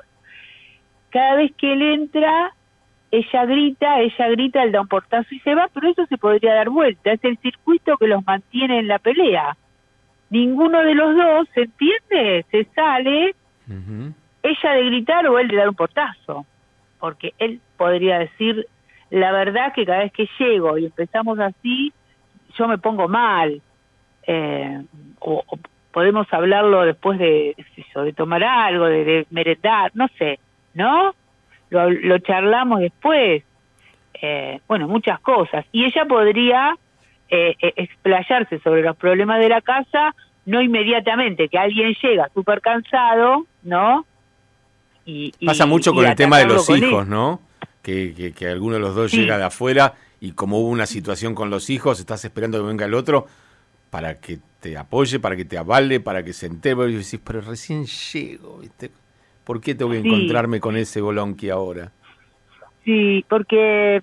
cada 1.11 1.37
vez 1.37 1.52
que 1.56 1.73
él 1.73 1.82
entra, 1.82 2.52
ella 3.11 3.44
grita, 3.46 4.00
ella 4.00 4.28
grita, 4.28 4.62
él 4.62 4.73
da 4.73 4.82
un 4.82 4.88
portazo 4.88 5.34
y 5.34 5.40
se 5.40 5.55
va, 5.55 5.69
pero 5.73 5.88
eso 5.88 6.06
se 6.06 6.19
podría 6.19 6.55
dar 6.55 6.70
vuelta, 6.70 7.12
es 7.12 7.25
el 7.25 7.38
circuito 7.38 7.96
que 7.96 8.06
los 8.06 8.25
mantiene 8.25 8.79
en 8.79 8.88
la 8.88 8.99
pelea. 8.99 9.56
Ninguno 10.31 10.82
de 10.82 10.94
los 10.94 11.17
dos 11.17 11.49
se 11.55 11.62
entiende, 11.62 12.44
se 12.50 12.64
sale, 12.75 13.34
ella 14.43 14.72
de 14.72 14.84
gritar 14.84 15.26
o 15.26 15.38
él 15.38 15.49
de 15.49 15.56
dar 15.56 15.69
un 15.69 15.75
portazo, 15.75 16.46
porque 17.01 17.32
él 17.39 17.60
podría 17.77 18.19
decir, 18.19 18.67
la 19.10 19.32
verdad 19.32 19.72
que 19.72 19.86
cada 19.86 20.01
vez 20.01 20.12
que 20.12 20.29
llego 20.39 20.79
y 20.79 20.86
empezamos 20.86 21.39
así, 21.39 21.93
yo 22.58 22.69
me 22.69 22.79
pongo 22.79 23.08
mal, 23.08 23.60
eh, 24.27 24.82
o, 25.20 25.44
podemos 25.93 26.27
hablarlo 26.31 26.84
después 26.84 27.19
de, 27.19 27.56
de 27.94 28.13
tomar 28.13 28.44
algo, 28.44 28.86
de, 28.86 29.27
merendar, 29.31 29.91
no 29.94 30.08
sé, 30.19 30.39
¿no? 30.75 31.15
Lo, 31.70 32.19
charlamos 32.19 32.81
después, 32.81 33.43
eh, 34.20 34.60
bueno, 34.69 34.89
muchas 34.89 35.20
cosas. 35.20 35.65
Y 35.72 35.84
ella 35.84 36.05
podría 36.05 36.77
eh, 37.29 37.56
explayarse 37.60 38.58
sobre 38.60 38.82
los 38.82 38.96
problemas 38.96 39.41
de 39.41 39.48
la 39.48 39.60
casa, 39.60 40.15
no 40.44 40.60
inmediatamente, 40.60 41.48
que 41.48 41.58
alguien 41.58 41.94
llega 42.03 42.29
súper 42.34 42.60
cansado, 42.60 43.46
¿no? 43.63 44.06
Y, 45.06 45.32
Pasa 45.46 45.67
mucho 45.67 45.94
con 45.94 46.05
el 46.05 46.15
tema 46.15 46.39
de 46.39 46.46
los 46.46 46.69
hijos, 46.70 47.06
¿no? 47.06 47.41
Que, 47.82 48.34
que, 48.36 48.48
alguno 48.48 48.75
de 48.75 48.81
los 48.81 48.94
dos 48.94 49.13
llega 49.13 49.39
de 49.39 49.44
afuera 49.44 49.94
y 50.20 50.32
como 50.32 50.58
hubo 50.58 50.69
una 50.69 50.87
situación 50.87 51.35
con 51.35 51.51
los 51.51 51.70
hijos, 51.70 52.01
estás 52.01 52.25
esperando 52.25 52.58
que 52.58 52.67
venga 52.67 52.87
el 52.87 52.94
otro 52.94 53.27
para 53.91 54.15
que 54.20 54.39
te 54.61 54.77
apoye, 54.77 55.20
para 55.20 55.37
que 55.37 55.44
te 55.44 55.58
avale, 55.58 56.01
para 56.01 56.23
que 56.23 56.32
se 56.32 56.46
entere. 56.46 56.91
Y 56.91 56.96
decís, 56.96 57.20
pero 57.25 57.41
recién 57.41 57.85
llego, 57.87 58.58
¿viste? 58.58 58.91
¿Por 59.44 59.61
qué 59.61 59.75
tengo 59.75 59.93
que 59.93 59.99
encontrarme 59.99 60.61
con 60.61 60.77
ese 60.77 61.01
bolonqui 61.01 61.51
ahora? 61.51 61.93
Sí, 62.85 63.25
porque 63.29 64.03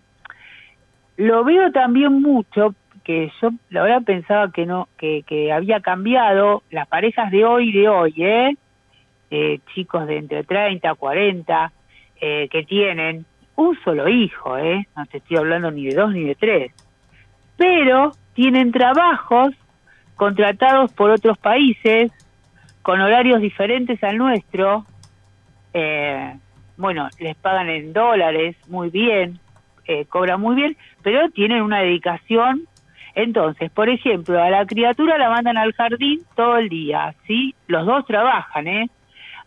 lo 1.18 1.44
veo 1.44 1.72
también 1.72 2.22
mucho, 2.22 2.76
que 3.04 3.32
yo 3.42 3.50
la 3.70 3.84
verdad 3.84 4.04
pensaba 4.04 4.52
que 4.52 4.66
no, 4.66 4.88
que, 4.98 5.24
que 5.24 5.52
había 5.52 5.82
cambiado 5.82 6.64
las 6.72 6.88
parejas 6.88 7.30
de 7.32 7.44
hoy, 7.44 7.72
de 7.72 7.90
hoy, 7.90 8.14
¿eh? 8.18 8.56
eh 9.32 9.60
chicos 9.74 10.08
de 10.08 10.18
entre 10.18 10.44
30, 10.44 10.96
40, 10.96 11.72
eh, 12.22 12.48
que 12.50 12.64
tienen 12.64 13.26
un 13.56 13.78
solo 13.84 14.08
hijo, 14.08 14.58
¿eh? 14.58 14.88
No 14.96 15.06
te 15.06 15.18
estoy 15.18 15.38
hablando 15.38 15.72
ni 15.72 15.86
de 15.86 15.96
dos 15.96 16.12
ni 16.12 16.24
de 16.24 16.36
tres. 16.36 16.72
Pero 17.58 18.12
tienen 18.34 18.72
trabajos 18.72 19.54
contratados 20.16 20.92
por 20.94 21.12
otros 21.12 21.38
países 21.38 22.12
con 22.82 23.00
horarios 23.00 23.42
diferentes 23.42 24.04
al 24.04 24.18
nuestro. 24.18 24.86
Eh, 25.74 26.36
bueno, 26.78 27.10
les 27.20 27.36
pagan 27.36 27.70
en 27.70 27.94
dólares 27.94 28.56
muy 28.68 28.90
bien, 28.90 29.40
eh, 29.86 30.06
cobran 30.06 30.42
muy 30.42 30.56
bien, 30.56 30.78
pero 31.02 31.30
tienen 31.30 31.62
una 31.62 31.80
dedicación. 31.80 32.68
Entonces, 33.16 33.70
por 33.72 33.90
ejemplo, 33.90 34.42
a 34.42 34.50
la 34.50 34.66
criatura 34.66 35.18
la 35.18 35.30
mandan 35.30 35.58
al 35.58 35.74
jardín 35.74 36.22
todo 36.36 36.58
el 36.58 36.70
día, 36.70 37.14
¿sí? 37.28 37.54
Los 37.68 37.86
dos 37.86 38.06
trabajan, 38.08 38.68
¿eh? 38.68 38.90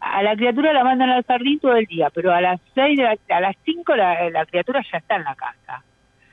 A 0.01 0.23
la 0.23 0.37
criatura 0.37 0.73
la 0.73 0.85
mandan 0.85 1.11
al 1.11 1.25
jardín 1.25 1.59
todo 1.61 1.77
el 1.77 1.87
día, 1.87 2.11
pero 2.11 2.33
a 2.33 2.41
las 2.41 2.61
seis, 2.75 2.99
a 3.29 3.41
las 3.41 3.57
cinco 3.65 3.95
la, 3.97 4.31
la, 4.31 4.47
criatura 4.47 4.83
ya 4.91 4.99
está 4.99 5.17
en 5.17 5.25
la 5.25 5.35
casa. 5.35 5.83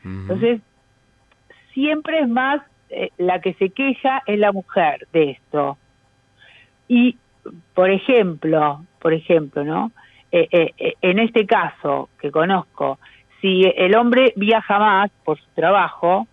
Entonces, 0.03 0.61
siempre 1.73 2.19
es 2.19 2.27
más 2.27 2.61
eh, 2.89 3.09
la 3.17 3.39
que 3.41 3.53
se 3.55 3.69
queja 3.69 4.21
es 4.27 4.37
la 4.37 4.51
mujer 4.51 5.07
de 5.11 5.31
esto. 5.31 5.77
Y, 6.87 7.17
por 7.73 7.89
ejemplo, 7.89 8.85
por 8.99 9.13
ejemplo, 9.13 9.63
¿no? 9.63 9.91
Eh, 10.31 10.47
eh, 10.51 10.93
en 11.01 11.19
este 11.19 11.45
caso 11.45 12.09
que 12.19 12.31
conozco, 12.31 12.99
si 13.41 13.63
el 13.63 13.95
hombre 13.95 14.33
viaja 14.35 14.79
más 14.79 15.11
por 15.23 15.39
su 15.39 15.49
trabajo 15.55 16.27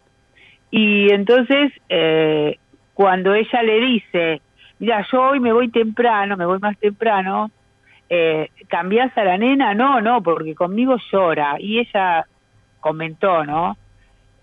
y 0.71 1.13
entonces 1.13 1.73
cuando 2.95 3.35
ella 3.35 3.63
le 3.63 3.81
dice, 3.81 4.41
mira, 4.81 5.07
yo 5.13 5.23
hoy 5.23 5.39
me 5.39 5.53
voy 5.53 5.69
temprano, 5.69 6.37
me 6.37 6.47
voy 6.47 6.59
más 6.59 6.77
temprano, 6.79 7.51
eh, 8.09 8.51
¿cambiás 8.67 9.17
a 9.17 9.23
la 9.23 9.39
nena? 9.39 9.73
No, 9.75 10.01
no, 10.01 10.21
porque 10.23 10.57
conmigo 10.57 10.97
llora. 11.13 11.57
Y 11.61 11.79
ella 11.79 12.27
comentó, 12.81 13.45
¿no? 13.45 13.77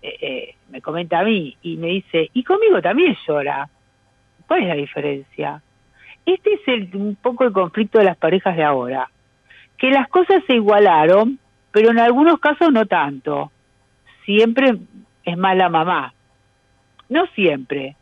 Eh, 0.00 0.16
eh, 0.20 0.54
me 0.70 0.80
comenta 0.80 1.18
a 1.18 1.24
mí 1.24 1.56
y 1.60 1.76
me 1.76 1.88
dice, 1.88 2.30
y 2.32 2.44
conmigo 2.44 2.80
también 2.80 3.16
llora. 3.26 3.68
¿Cuál 4.46 4.62
es 4.62 4.68
la 4.68 4.74
diferencia? 4.74 5.62
Este 6.24 6.54
es 6.54 6.60
el, 6.68 6.96
un 6.96 7.16
poco 7.16 7.44
el 7.44 7.52
conflicto 7.52 7.98
de 7.98 8.04
las 8.04 8.16
parejas 8.16 8.56
de 8.56 8.64
ahora, 8.64 9.10
que 9.76 9.90
las 9.90 10.08
cosas 10.08 10.42
se 10.46 10.54
igualaron, 10.54 11.38
pero 11.72 11.90
en 11.90 11.98
algunos 11.98 12.38
casos 12.38 12.72
no 12.72 12.86
tanto. 12.86 13.50
Siempre 14.24 14.78
es 15.24 15.36
más 15.36 15.56
la 15.56 15.68
mamá. 15.68 16.14
No 17.08 17.26
siempre, 17.28 17.96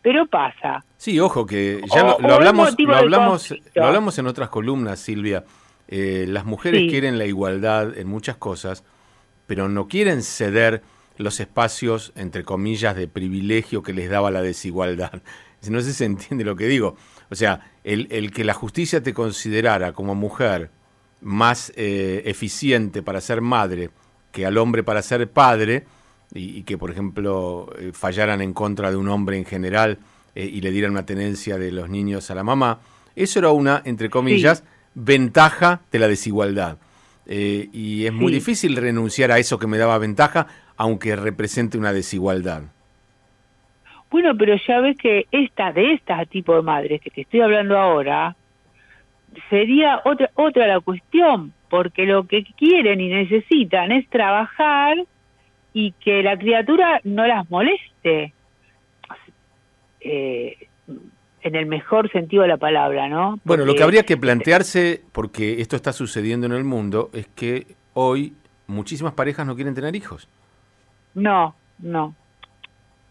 pero 0.00 0.26
pasa. 0.26 0.84
Sí, 1.02 1.18
ojo, 1.18 1.46
que 1.46 1.82
ya 1.92 2.04
lo, 2.04 2.32
hablamos, 2.32 2.76
lo 2.78 2.94
hablamos, 2.94 3.52
lo 3.74 3.84
hablamos 3.84 4.18
en 4.20 4.28
otras 4.28 4.50
columnas, 4.50 5.00
Silvia. 5.00 5.44
Eh, 5.88 6.26
las 6.28 6.44
mujeres 6.44 6.88
quieren 6.88 7.18
la 7.18 7.24
igualdad 7.24 7.98
en 7.98 8.06
muchas 8.06 8.36
cosas, 8.36 8.84
pero 9.48 9.68
no 9.68 9.88
quieren 9.88 10.22
ceder 10.22 10.84
los 11.16 11.40
espacios, 11.40 12.12
entre 12.14 12.44
comillas, 12.44 12.94
de 12.94 13.08
privilegio 13.08 13.82
que 13.82 13.92
les 13.92 14.10
daba 14.10 14.30
la 14.30 14.42
desigualdad. 14.42 15.22
No 15.68 15.80
sé 15.80 15.88
si 15.88 15.92
se 15.94 16.04
entiende 16.04 16.44
lo 16.44 16.54
que 16.54 16.68
digo. 16.68 16.96
O 17.30 17.34
sea, 17.34 17.72
el, 17.82 18.06
el 18.12 18.30
que 18.30 18.44
la 18.44 18.54
justicia 18.54 19.02
te 19.02 19.12
considerara 19.12 19.94
como 19.94 20.14
mujer 20.14 20.70
más 21.20 21.72
eh, 21.74 22.22
eficiente 22.26 23.02
para 23.02 23.20
ser 23.20 23.40
madre 23.40 23.90
que 24.30 24.46
al 24.46 24.56
hombre 24.56 24.84
para 24.84 25.02
ser 25.02 25.28
padre, 25.28 25.84
y, 26.32 26.62
que, 26.62 26.78
por 26.78 26.92
ejemplo, 26.92 27.72
eh, 27.76 27.90
fallaran 27.92 28.40
en 28.40 28.52
contra 28.52 28.92
de 28.92 28.96
un 28.96 29.08
hombre 29.08 29.36
en 29.36 29.44
general 29.44 29.98
eh, 30.34 30.44
y 30.44 30.60
le 30.60 30.70
dieran 30.70 30.92
una 30.92 31.06
tenencia 31.06 31.58
de 31.58 31.72
los 31.72 31.88
niños 31.88 32.30
a 32.30 32.34
la 32.34 32.42
mamá, 32.42 32.80
eso 33.14 33.38
era 33.38 33.50
una, 33.50 33.82
entre 33.84 34.10
comillas, 34.10 34.64
ventaja 34.94 35.80
de 35.90 35.98
la 35.98 36.08
desigualdad. 36.08 36.78
Eh, 37.26 37.68
y 37.72 38.06
es 38.06 38.12
muy 38.12 38.32
difícil 38.32 38.76
renunciar 38.76 39.30
a 39.30 39.38
eso 39.38 39.58
que 39.58 39.66
me 39.66 39.78
daba 39.78 39.98
ventaja, 39.98 40.46
aunque 40.76 41.14
represente 41.16 41.78
una 41.78 41.92
desigualdad. 41.92 42.62
Bueno, 44.10 44.36
pero 44.36 44.56
ya 44.66 44.80
ves 44.80 44.96
que 44.98 45.26
esta 45.30 45.72
de 45.72 45.94
este 45.94 46.14
tipo 46.26 46.54
de 46.54 46.62
madres 46.62 47.00
que 47.00 47.10
te 47.10 47.22
estoy 47.22 47.40
hablando 47.40 47.78
ahora 47.78 48.36
sería 49.48 50.02
otra 50.04 50.30
otra 50.34 50.66
la 50.66 50.80
cuestión, 50.80 51.54
porque 51.70 52.04
lo 52.04 52.26
que 52.26 52.44
quieren 52.44 53.00
y 53.00 53.08
necesitan 53.08 53.92
es 53.92 54.06
trabajar 54.10 54.98
y 55.72 55.92
que 55.92 56.22
la 56.22 56.36
criatura 56.36 57.00
no 57.04 57.26
las 57.26 57.48
moleste. 57.50 58.34
Eh, 60.04 60.68
en 61.42 61.56
el 61.56 61.66
mejor 61.66 62.10
sentido 62.12 62.42
de 62.42 62.48
la 62.48 62.56
palabra, 62.56 63.08
¿no? 63.08 63.40
bueno, 63.44 63.64
lo 63.64 63.74
que 63.74 63.82
habría 63.82 64.04
que 64.04 64.16
plantearse, 64.16 65.02
porque 65.12 65.60
esto 65.60 65.74
está 65.74 65.92
sucediendo 65.92 66.46
en 66.46 66.52
el 66.52 66.64
mundo, 66.64 67.10
es 67.12 67.26
que 67.34 67.66
hoy 67.94 68.34
muchísimas 68.68 69.12
parejas 69.14 69.46
no 69.46 69.56
quieren 69.56 69.74
tener 69.74 69.96
hijos. 69.96 70.28
No, 71.14 71.54
no, 71.80 72.14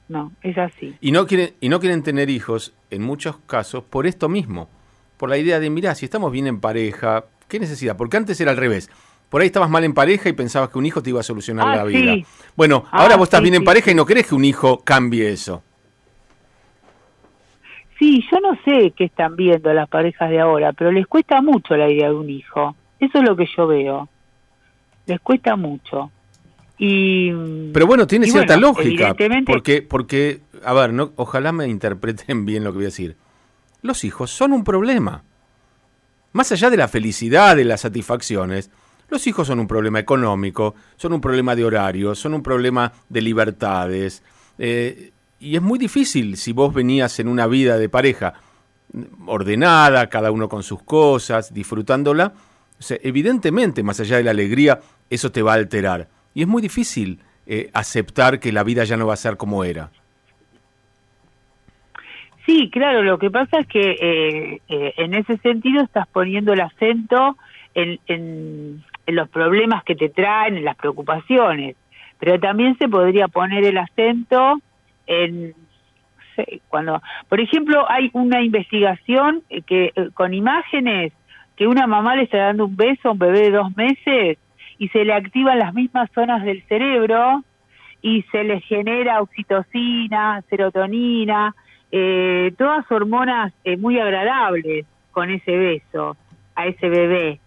no, 0.07 0.31
es 0.43 0.57
así. 0.57 0.95
Y 1.01 1.12
no 1.12 1.27
quieren, 1.27 1.55
y 1.60 1.69
no 1.69 1.79
quieren 1.79 2.03
tener 2.03 2.29
hijos, 2.29 2.74
en 2.89 3.01
muchos 3.01 3.38
casos, 3.48 3.83
por 3.83 4.07
esto 4.07 4.29
mismo, 4.29 4.69
por 5.17 5.29
la 5.29 5.38
idea 5.38 5.60
de, 5.60 5.69
mirá, 5.69 5.93
si 5.93 6.05
estamos 6.05 6.31
bien 6.31 6.48
en 6.48 6.60
pareja, 6.62 7.25
¿qué 7.48 7.60
necesidad? 7.60 7.98
Porque 7.98 8.17
antes 8.17 8.39
era 8.39 8.51
al 8.51 8.57
revés. 8.57 8.89
Por 9.29 9.41
ahí 9.41 9.48
estabas 9.48 9.69
mal 9.69 9.83
en 9.83 9.93
pareja 9.93 10.27
y 10.27 10.33
pensabas 10.33 10.69
que 10.69 10.77
un 10.77 10.86
hijo 10.86 11.01
te 11.01 11.10
iba 11.10 11.21
a 11.21 11.24
solucionar 11.24 11.67
ah, 11.67 11.75
la 11.77 11.83
vida. 11.86 12.15
Bueno, 12.55 12.83
ahora 12.91 13.13
ah, 13.13 13.17
vos 13.17 13.27
estás 13.27 13.41
bien 13.41 13.55
en 13.55 13.63
pareja 13.63 13.91
y 13.91 13.95
no 13.95 14.05
querés 14.05 14.27
que 14.27 14.36
un 14.36 14.43
hijo 14.43 14.79
cambie 14.83 15.29
eso. 15.29 15.63
Sí, 18.01 18.25
yo 18.31 18.39
no 18.39 18.58
sé 18.65 18.93
qué 18.98 19.03
están 19.03 19.36
viendo 19.36 19.72
las 19.72 19.88
parejas 19.88 20.31
de 20.31 20.39
ahora, 20.39 20.74
pero 20.74 20.91
les 20.91 21.05
cuesta 21.05 21.39
mucho 21.39 21.77
la 21.77 21.88
idea 21.88 22.08
de 22.08 22.15
un 22.15 22.31
hijo. 22.31 22.75
Eso 23.00 23.20
es 23.20 23.24
lo 23.24 23.36
que 23.36 23.46
yo 23.55 23.67
veo. 23.67 24.10
Les 25.05 25.20
cuesta 25.20 25.55
mucho. 25.55 26.10
Y 26.79 27.31
Pero 27.72 27.86
bueno, 27.86 28.08
tiene 28.08 28.25
cierta 28.25 28.58
lógica, 28.58 29.13
porque 29.46 29.84
porque 29.84 30.41
a 30.65 30.74
ver, 30.74 30.93
no, 30.93 31.12
ojalá 31.15 31.51
me 31.51 31.67
interpreten 31.67 32.43
bien 32.48 32.63
lo 32.63 32.72
que 32.72 32.77
voy 32.77 32.86
a 32.86 32.88
decir. 32.88 33.17
Los 33.84 34.03
hijos 34.03 34.31
son 34.31 34.51
un 34.53 34.63
problema. 34.63 35.22
Más 36.34 36.51
allá 36.51 36.72
de 36.72 36.77
la 36.77 36.88
felicidad, 36.88 37.55
de 37.55 37.65
las 37.65 37.81
satisfacciones, 37.81 38.72
los 39.10 39.27
hijos 39.27 39.46
son 39.46 39.60
un 39.60 39.67
problema 39.67 40.00
económico, 40.00 40.74
son 40.96 41.13
un 41.13 41.22
problema 41.22 41.55
de 41.55 41.65
horario, 41.65 42.15
son 42.15 42.34
un 42.34 42.41
problema 42.41 42.93
de 43.10 43.22
libertades. 43.22 44.24
Eh, 44.58 45.12
y 45.41 45.55
es 45.55 45.62
muy 45.62 45.79
difícil 45.79 46.38
si 46.38 46.53
vos 46.53 46.74
venías 46.74 47.19
en 47.19 47.27
una 47.27 47.48
vida 47.48 47.77
de 47.77 47.89
pareja 47.89 48.33
ordenada, 49.25 50.07
cada 50.07 50.31
uno 50.31 50.48
con 50.48 50.63
sus 50.63 50.83
cosas, 50.83 51.53
disfrutándola. 51.53 52.33
evidentemente, 53.03 53.83
más 53.83 54.00
allá 54.00 54.17
de 54.17 54.24
la 54.24 54.31
alegría, 54.31 54.79
eso 55.10 55.31
te 55.31 55.41
va 55.41 55.53
a 55.53 55.55
alterar. 55.55 56.07
Y 56.33 56.43
es 56.43 56.48
muy 56.48 56.62
difícil 56.62 57.19
eh, 57.48 57.69
aceptar 57.74 58.39
que 58.39 58.51
la 58.51 58.63
vida 58.63 58.83
ya 58.83 58.98
no 58.98 59.07
va 59.07 59.13
a 59.13 59.17
ser 59.17 59.38
como 59.38 59.63
era. 59.63 59.89
Sí, 62.45 62.69
claro, 62.71 63.01
lo 63.01 63.17
que 63.17 63.31
pasa 63.31 63.60
es 63.60 63.67
que 63.67 64.60
eh, 64.67 64.93
en 64.98 65.13
ese 65.13 65.38
sentido 65.38 65.83
estás 65.83 66.07
poniendo 66.07 66.53
el 66.53 66.62
acento 66.62 67.38
en, 67.74 68.00
en 68.07 68.83
los 69.07 69.29
problemas 69.29 69.83
que 69.83 69.95
te 69.95 70.10
traen, 70.10 70.57
en 70.57 70.65
las 70.65 70.75
preocupaciones, 70.75 71.75
pero 72.19 72.39
también 72.39 72.77
se 72.77 72.88
podría 72.88 73.27
poner 73.27 73.63
el 73.63 73.77
acento 73.77 74.60
en 75.11 75.53
cuando, 76.69 77.01
por 77.27 77.41
ejemplo, 77.41 77.85
hay 77.89 78.09
una 78.13 78.41
investigación 78.41 79.43
que 79.67 79.91
eh, 79.95 80.09
con 80.13 80.33
imágenes 80.33 81.13
que 81.55 81.67
una 81.67 81.85
mamá 81.87 82.15
le 82.15 82.23
está 82.23 82.37
dando 82.37 82.65
un 82.65 82.75
beso 82.75 83.09
a 83.09 83.11
un 83.11 83.19
bebé 83.19 83.41
de 83.41 83.51
dos 83.51 83.75
meses 83.75 84.37
y 84.77 84.87
se 84.87 85.03
le 85.05 85.13
activan 85.13 85.59
las 85.59 85.73
mismas 85.73 86.09
zonas 86.15 86.43
del 86.43 86.63
cerebro 86.63 87.43
y 88.01 88.23
se 88.31 88.43
le 88.43 88.61
genera 88.61 89.21
oxitocina, 89.21 90.41
serotonina, 90.49 91.53
eh, 91.91 92.53
todas 92.57 92.89
hormonas 92.89 93.53
eh, 93.63 93.77
muy 93.77 93.99
agradables 93.99 94.85
con 95.11 95.29
ese 95.29 95.55
beso 95.55 96.17
a 96.55 96.65
ese 96.65 96.89
bebé. 96.89 97.39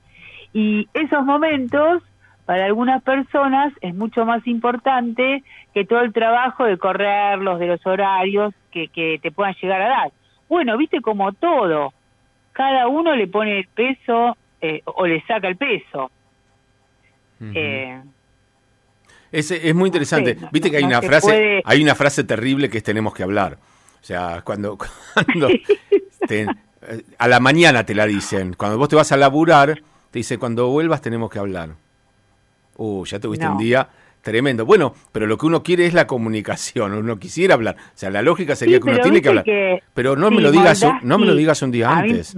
Y 0.52 0.86
esos 0.94 1.24
momentos, 1.24 2.02
para 2.46 2.66
algunas 2.66 3.02
personas, 3.02 3.72
es 3.80 3.94
mucho 3.94 4.24
más 4.26 4.46
importante 4.46 5.42
que 5.72 5.84
todo 5.84 6.00
el 6.00 6.12
trabajo 6.12 6.64
de 6.64 6.76
correrlos, 6.76 7.58
de 7.58 7.66
los 7.66 7.86
horarios 7.86 8.54
que, 8.70 8.88
que 8.88 9.18
te 9.22 9.30
puedan 9.30 9.54
llegar 9.60 9.80
a 9.82 9.88
dar. 9.88 10.12
Bueno, 10.48 10.76
viste 10.76 11.00
como 11.00 11.32
todo, 11.32 11.92
cada 12.52 12.88
uno 12.88 13.14
le 13.14 13.26
pone 13.26 13.58
el 13.58 13.66
peso 13.68 14.36
eh, 14.60 14.82
o 14.84 15.06
le 15.06 15.22
saca 15.26 15.48
el 15.48 15.56
peso. 15.56 16.10
eh, 17.40 18.00
es, 19.32 19.50
es, 19.50 19.74
muy 19.74 19.88
interesante. 19.88 20.38
Viste 20.52 20.70
que 20.70 20.76
hay 20.76 20.84
una 20.84 21.02
frase, 21.02 21.60
hay 21.64 21.82
una 21.82 21.94
frase 21.94 22.24
terrible 22.24 22.70
que 22.70 22.78
es 22.78 22.84
tenemos 22.84 23.12
que 23.12 23.24
hablar. 23.24 23.58
O 24.00 24.04
sea, 24.04 24.42
cuando, 24.44 24.78
cuando 25.14 25.48
eh, 25.48 26.46
a 27.18 27.28
la 27.28 27.40
mañana 27.40 27.84
te 27.84 27.94
la 27.94 28.06
dicen, 28.06 28.54
cuando 28.54 28.78
vos 28.78 28.88
te 28.88 28.96
vas 28.96 29.10
a 29.12 29.16
laburar, 29.16 29.82
te 30.10 30.20
dice, 30.20 30.38
cuando 30.38 30.68
vuelvas 30.68 31.00
tenemos 31.00 31.30
que 31.30 31.40
hablar. 31.40 31.70
Uh, 32.76 33.04
ya 33.04 33.20
tuviste 33.20 33.46
un 33.46 33.58
día 33.58 33.88
tremendo. 34.20 34.64
Bueno, 34.66 34.94
pero 35.12 35.26
lo 35.26 35.38
que 35.38 35.46
uno 35.46 35.62
quiere 35.62 35.86
es 35.86 35.94
la 35.94 36.06
comunicación, 36.06 36.92
uno 36.92 37.18
quisiera 37.18 37.54
hablar. 37.54 37.76
O 37.78 37.96
sea, 37.96 38.10
la 38.10 38.22
lógica 38.22 38.56
sería 38.56 38.80
que 38.80 38.88
uno 38.88 38.98
tiene 39.00 39.22
que 39.22 39.28
hablar. 39.28 39.44
pero 39.92 40.16
no 40.16 40.30
me 40.30 40.40
lo 40.40 40.50
digas, 40.50 40.84
no 41.02 41.18
me 41.18 41.26
lo 41.26 41.34
digas 41.34 41.62
un 41.62 41.70
día 41.70 41.90
antes. 41.90 42.36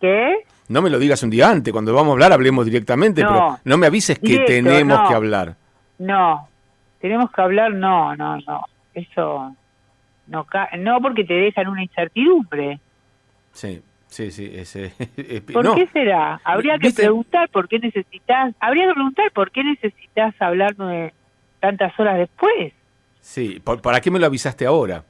¿Qué? 0.00 0.44
No 0.68 0.82
me 0.82 0.90
lo 0.90 0.98
digas 0.98 1.22
un 1.22 1.30
día 1.30 1.48
antes, 1.48 1.72
cuando 1.72 1.94
vamos 1.94 2.10
a 2.10 2.12
hablar 2.14 2.32
hablemos 2.32 2.66
directamente, 2.66 3.22
pero 3.22 3.58
no 3.64 3.78
me 3.78 3.86
avises 3.86 4.18
que 4.18 4.40
tenemos 4.40 5.08
que 5.08 5.14
hablar. 5.14 5.56
No, 5.98 6.48
tenemos 7.00 7.30
que 7.30 7.40
hablar, 7.40 7.72
no, 7.72 8.14
no, 8.16 8.36
no. 8.38 8.64
Eso 8.92 9.54
no, 10.26 10.46
no 10.78 11.00
porque 11.00 11.24
te 11.24 11.34
dejan 11.34 11.68
una 11.68 11.82
incertidumbre. 11.82 12.80
Sí. 13.52 13.82
Sí, 14.08 14.30
sí, 14.30 14.50
ese. 14.54 14.92
¿Por 15.52 15.74
qué 15.74 15.86
será? 15.92 16.40
Habría 16.44 16.78
que 16.78 16.90
preguntar 16.92 17.48
por 17.50 17.68
qué 17.68 17.78
necesitas, 17.78 18.54
habría 18.60 18.86
que 18.86 18.94
preguntar 18.94 19.30
por 19.32 19.50
qué 19.50 19.64
necesitas 19.64 20.34
hablarme 20.40 21.12
tantas 21.60 21.98
horas 21.98 22.18
después. 22.18 22.72
Sí, 23.20 23.60
¿para 23.60 24.00
qué 24.00 24.10
me 24.10 24.18
lo 24.20 24.26
avisaste 24.26 24.64
ahora? 24.66 25.04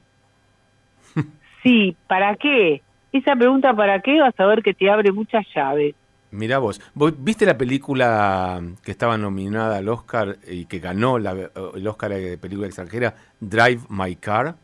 sí, 1.63 1.95
¿para 2.07 2.35
qué? 2.35 2.81
esa 3.13 3.35
pregunta 3.35 3.73
para 3.73 3.99
qué 4.01 4.19
vas 4.19 4.39
a 4.39 4.45
ver 4.45 4.61
que 4.61 4.73
te 4.75 4.89
abre 4.91 5.11
muchas 5.11 5.43
llaves. 5.55 5.95
Mira 6.29 6.59
vos, 6.59 6.79
¿vos 6.93 7.13
viste 7.23 7.45
la 7.45 7.57
película 7.57 8.61
que 8.83 8.91
estaba 8.91 9.17
nominada 9.17 9.77
al 9.77 9.87
Oscar 9.89 10.37
y 10.47 10.65
que 10.65 10.77
ganó 10.79 11.17
la- 11.17 11.49
el 11.75 11.87
Oscar 11.87 12.11
de 12.11 12.37
película 12.37 12.67
extranjera, 12.67 13.15
Drive 13.39 13.81
My 13.89 14.15
Car? 14.17 14.55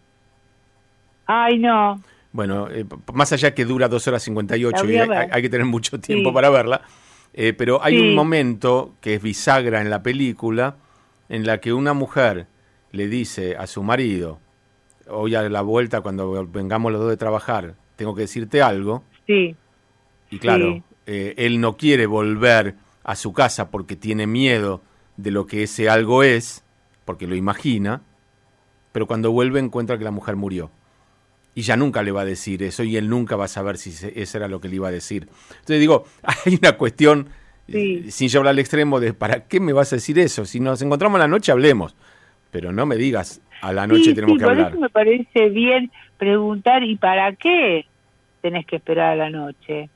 Ay, 1.26 1.58
no. 1.58 2.02
Bueno, 2.34 2.68
eh, 2.70 2.84
más 3.14 3.32
allá 3.32 3.54
que 3.54 3.64
dura 3.64 3.88
2 3.88 4.08
horas 4.08 4.24
58 4.24 4.76
La 4.78 4.84
voy 4.84 4.94
y 4.96 4.98
hay, 4.98 5.28
hay 5.32 5.42
que 5.42 5.50
tener 5.50 5.66
mucho 5.66 6.00
tiempo 6.00 6.30
Sí. 6.30 6.34
para 6.34 6.50
verla, 6.50 6.82
eh, 7.34 7.54
pero 7.54 7.82
hay 7.84 7.96
Sí. 7.96 8.02
un 8.02 8.16
momento 8.16 8.96
que 9.02 9.14
es 9.16 9.22
bisagra 9.22 9.82
en 9.82 9.90
la 9.90 10.02
película 10.04 10.76
en 11.30 11.46
la 11.46 11.60
que 11.60 11.74
una 11.74 11.94
mujer 11.94 12.48
le 12.92 13.08
dice 13.08 13.56
a 13.56 13.66
su 13.68 13.84
marido, 13.84 14.40
hoy 15.08 15.36
a 15.36 15.44
la 15.48 15.62
vuelta 15.62 16.02
cuando 16.02 16.46
vengamos 16.48 16.92
los 16.92 17.02
dos 17.02 17.10
de 17.12 17.18
trabajar, 17.18 17.76
tengo 17.96 18.14
que 18.16 18.22
decirte 18.22 18.62
algo, 18.62 19.04
Sí, 19.28 19.56
y 20.32 20.40
claro, 20.40 20.74
Sí. 20.74 20.84
eh, 21.06 21.34
él 21.38 21.62
no 21.62 21.78
quiere 21.78 22.08
volver 22.08 22.76
a 23.04 23.16
su 23.16 23.32
casa 23.32 23.70
porque 23.70 23.96
tiene 23.96 24.28
miedo 24.28 24.82
de 25.18 25.32
lo 25.32 25.46
que 25.46 25.64
ese 25.64 25.88
algo 25.90 26.24
es, 26.24 26.64
porque 27.06 27.28
lo 27.28 27.36
imagina, 27.36 28.02
pero 28.92 29.06
cuando 29.08 29.32
vuelve 29.32 29.60
encuentra 29.60 29.98
que 29.98 30.04
la 30.04 30.12
mujer 30.12 30.36
murió. 30.36 30.72
Y 31.56 31.62
ya 31.62 31.78
nunca 31.78 32.02
le 32.02 32.12
va 32.12 32.22
a 32.22 32.26
decir 32.26 32.64
eso 32.64 32.84
y 32.84 32.98
él 32.98 33.10
nunca 33.10 33.36
va 33.36 33.46
a 33.46 33.48
saber 33.48 33.78
si 33.78 33.92
se- 33.92 34.20
eso 34.20 34.38
era 34.38 34.48
lo 34.48 34.60
que 34.60 34.70
le 34.70 34.76
iba 34.76 34.88
a 34.88 34.92
decir. 34.92 35.28
Entonces 35.52 35.80
digo, 35.80 36.06
hay 36.46 36.56
una 36.62 36.74
cuestión, 36.74 37.28
Sí. 37.68 38.04
eh, 38.08 38.12
sin 38.12 38.28
llevarla 38.28 38.52
al 38.52 38.60
extremo, 38.60 39.00
de 39.00 39.14
¿para 39.14 39.48
qué 39.48 39.60
me 39.62 39.72
vas 39.72 39.94
a 39.94 39.96
decir 39.96 40.20
eso? 40.20 40.44
Si 40.46 40.60
nos 40.60 40.82
encontramos 40.82 41.16
a 41.18 41.20
la 41.20 41.28
noche, 41.30 41.52
hablemos. 41.52 41.96
Pero 42.52 42.72
no 42.74 42.86
me 42.86 42.98
digas, 42.98 43.42
a 43.62 43.72
la 43.72 43.88
noche 43.88 44.04
sí, 44.06 44.14
tenemos 44.14 44.34
sí, 44.36 44.40
que 44.40 44.44
por 44.46 44.52
hablar. 44.54 44.72
eso 44.72 44.80
me 44.82 44.90
parece 44.90 45.50
bien 45.50 45.90
preguntar, 46.18 46.84
¿y 46.84 46.98
para 46.98 47.34
qué 47.36 47.86
tenés 48.42 48.66
que 48.66 48.76
esperar 48.76 49.12
a 49.12 49.16
la 49.16 49.30
noche? 49.30 49.90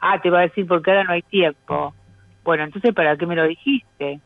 Ah, 0.00 0.20
te 0.20 0.28
va 0.30 0.40
a 0.40 0.42
decir 0.42 0.66
porque 0.66 0.90
ahora 0.90 1.04
no 1.04 1.12
hay 1.12 1.22
tiempo. 1.22 1.94
Bueno, 2.44 2.64
entonces, 2.64 2.92
¿para 2.92 3.16
qué 3.16 3.24
me 3.26 3.34
lo 3.36 3.44
dijiste? 3.48 4.20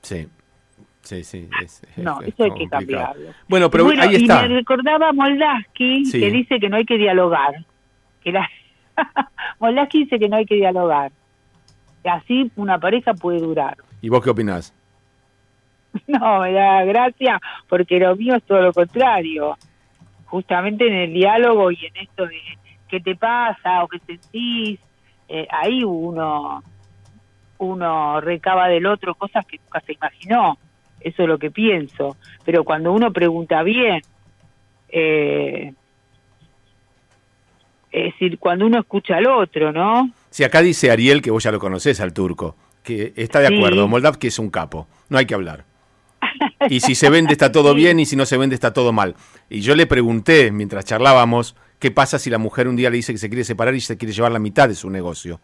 Sí, 0.00 0.26
sí, 1.04 1.22
sí. 1.24 1.48
es- 1.62 1.82
es- 1.84 1.98
No, 1.98 2.20
es 2.22 2.28
eso 2.28 2.44
hay 2.44 2.50
que 2.52 2.68
cambiarlo. 2.68 3.30
Bueno, 3.48 3.70
pero 3.70 3.84
Bueno, 3.84 4.02
ahí 4.02 4.12
y 4.16 4.22
está. 4.22 4.42
me 4.42 4.48
recordaba 4.48 5.12
Moldaski 5.12 6.04
Sí. 6.06 6.20
que 6.20 6.30
dice 6.30 6.58
que 6.60 6.68
no 6.68 6.76
hay 6.76 6.84
que 6.84 6.98
dialogar. 6.98 7.54
Que 8.22 8.32
la... 8.32 8.48
Moldaski 9.60 10.04
dice 10.04 10.18
que 10.18 10.28
no 10.28 10.36
hay 10.36 10.46
que 10.46 10.56
dialogar. 10.56 11.12
Que 12.02 12.10
así 12.10 12.50
una 12.56 12.78
pareja 12.78 13.14
puede 13.14 13.38
durar. 13.38 13.76
¿Y 14.02 14.08
vos 14.08 14.22
qué 14.22 14.30
opinás? 14.30 14.74
No, 16.08 16.40
me 16.40 16.52
da 16.52 16.82
gracia 16.84 17.40
porque 17.68 18.00
lo 18.00 18.16
mío 18.16 18.34
es 18.34 18.42
todo 18.42 18.60
lo 18.60 18.72
contrario. 18.72 19.56
Justamente 20.26 20.88
en 20.88 20.94
el 20.94 21.12
diálogo 21.14 21.70
y 21.70 21.78
en 21.86 21.96
esto 21.98 22.26
de 22.26 22.40
qué 22.88 22.98
te 22.98 23.14
pasa 23.14 23.84
o 23.84 23.88
qué 23.88 24.00
sentís, 24.00 24.80
eh, 25.28 25.46
ahí 25.50 25.84
uno 25.84 26.62
uno 27.58 28.20
recaba 28.20 28.66
del 28.68 28.84
otro 28.86 29.14
cosas 29.14 29.46
que 29.46 29.58
nunca 29.58 29.80
se 29.82 29.92
imaginó. 29.92 30.58
Eso 31.04 31.22
es 31.22 31.28
lo 31.28 31.38
que 31.38 31.50
pienso. 31.52 32.16
Pero 32.44 32.64
cuando 32.64 32.90
uno 32.92 33.12
pregunta 33.12 33.62
bien, 33.62 34.00
eh, 34.88 35.72
es 37.92 38.12
decir, 38.12 38.38
cuando 38.38 38.66
uno 38.66 38.80
escucha 38.80 39.16
al 39.18 39.26
otro, 39.26 39.70
¿no? 39.70 40.10
Si 40.30 40.42
acá 40.42 40.62
dice 40.62 40.90
Ariel, 40.90 41.22
que 41.22 41.30
vos 41.30 41.42
ya 41.44 41.52
lo 41.52 41.60
conocés 41.60 42.00
al 42.00 42.12
turco, 42.12 42.56
que 42.82 43.12
está 43.16 43.38
de 43.40 43.48
Sí. 43.48 43.54
acuerdo, 43.56 43.86
Moldav 43.86 44.18
que 44.18 44.28
es 44.28 44.38
un 44.38 44.50
capo, 44.50 44.88
no 45.08 45.18
hay 45.18 45.26
que 45.26 45.34
hablar. 45.34 45.64
Y 46.68 46.80
si 46.80 46.94
se 46.96 47.10
vende 47.10 47.32
está 47.32 47.52
todo 47.52 47.70
Sí. 47.74 47.76
bien 47.76 48.00
y 48.00 48.06
si 48.06 48.16
no 48.16 48.26
se 48.26 48.36
vende 48.36 48.54
está 48.54 48.72
todo 48.72 48.92
mal. 48.92 49.14
Y 49.48 49.60
yo 49.60 49.76
le 49.76 49.86
pregunté, 49.86 50.50
mientras 50.50 50.84
charlábamos, 50.84 51.54
qué 51.78 51.90
pasa 51.92 52.18
si 52.18 52.30
la 52.30 52.38
mujer 52.38 52.66
un 52.66 52.76
día 52.76 52.90
le 52.90 52.96
dice 52.96 53.12
que 53.12 53.18
se 53.18 53.28
quiere 53.28 53.44
separar 53.44 53.74
y 53.74 53.80
se 53.80 53.96
quiere 53.96 54.12
llevar 54.14 54.32
la 54.32 54.38
mitad 54.40 54.68
de 54.68 54.74
su 54.74 54.90
negocio. 54.90 55.38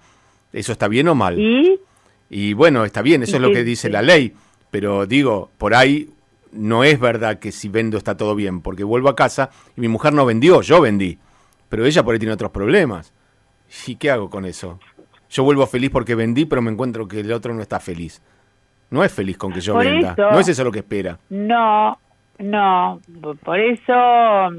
¿Eso 0.52 0.72
está 0.72 0.88
bien 0.88 1.06
o 1.08 1.14
mal? 1.14 1.38
Y 1.38 1.78
Y 2.32 2.52
bueno, 2.54 2.84
está 2.84 3.02
bien, 3.02 3.22
eso 3.24 3.32
¿Y 3.32 3.36
es 3.36 3.42
lo 3.42 3.52
que 3.52 3.62
dice? 3.64 3.90
la 3.90 4.02
ley, 4.02 4.32
pero 4.70 5.06
digo, 5.06 5.50
por 5.58 5.74
ahí 5.74 6.10
no 6.52 6.82
es 6.84 6.98
verdad 6.98 7.38
que 7.38 7.52
si 7.52 7.68
vendo 7.68 7.96
está 7.96 8.16
todo 8.16 8.34
bien, 8.34 8.60
porque 8.60 8.84
vuelvo 8.84 9.08
a 9.08 9.16
casa 9.16 9.50
y 9.76 9.80
mi 9.80 9.88
mujer 9.88 10.12
no 10.12 10.26
vendió, 10.26 10.62
yo 10.62 10.80
vendí, 10.80 11.18
pero 11.68 11.84
ella 11.86 12.02
por 12.02 12.12
ahí 12.14 12.18
tiene 12.18 12.34
otros 12.34 12.50
problemas. 12.50 13.12
¿Y 13.86 13.96
qué 13.96 14.10
hago 14.10 14.30
con 14.30 14.44
eso? 14.44 14.80
Yo 15.30 15.44
vuelvo 15.44 15.64
feliz 15.66 15.90
porque 15.90 16.16
vendí, 16.16 16.44
pero 16.44 16.60
me 16.60 16.72
encuentro 16.72 17.06
que 17.06 17.20
el 17.20 17.30
otro 17.32 17.54
no 17.54 17.62
está 17.62 17.78
feliz. 17.78 18.20
No 18.90 19.04
es 19.04 19.12
feliz 19.12 19.38
con 19.38 19.52
que 19.52 19.60
yo 19.60 19.74
Por 19.74 19.84
venda, 19.84 20.12
eso- 20.12 20.30
no 20.32 20.40
es 20.40 20.48
eso 20.48 20.64
lo 20.64 20.72
que 20.72 20.80
espera. 20.80 21.18
No, 21.28 21.96
no, 22.40 23.00
por 23.44 23.60
eso 23.60 24.50
mm, 24.50 24.56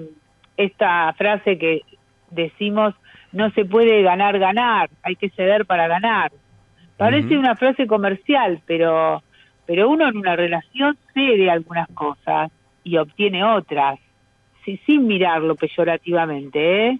esta 0.55 1.11
frase 1.17 1.57
que 1.57 1.81
decimos 2.29 2.95
no 3.33 3.49
se 3.51 3.65
puede 3.65 4.01
ganar 4.01 4.39
ganar, 4.39 4.89
hay 5.03 5.17
que 5.17 5.29
ceder 5.31 5.65
para 5.65 5.87
ganar. 5.87 6.31
Parece 6.95 7.37
una 7.37 7.55
frase 7.55 7.87
comercial, 7.87 8.61
pero 8.65 9.21
pero 9.71 9.89
uno 9.89 10.09
en 10.09 10.17
una 10.17 10.35
relación 10.35 10.97
cede 11.13 11.49
algunas 11.49 11.87
cosas 11.93 12.51
y 12.83 12.97
obtiene 12.97 13.41
otras, 13.45 13.99
sí, 14.65 14.77
sin 14.85 15.07
mirarlo 15.07 15.55
peyorativamente, 15.55 16.89
¿eh? 16.89 16.99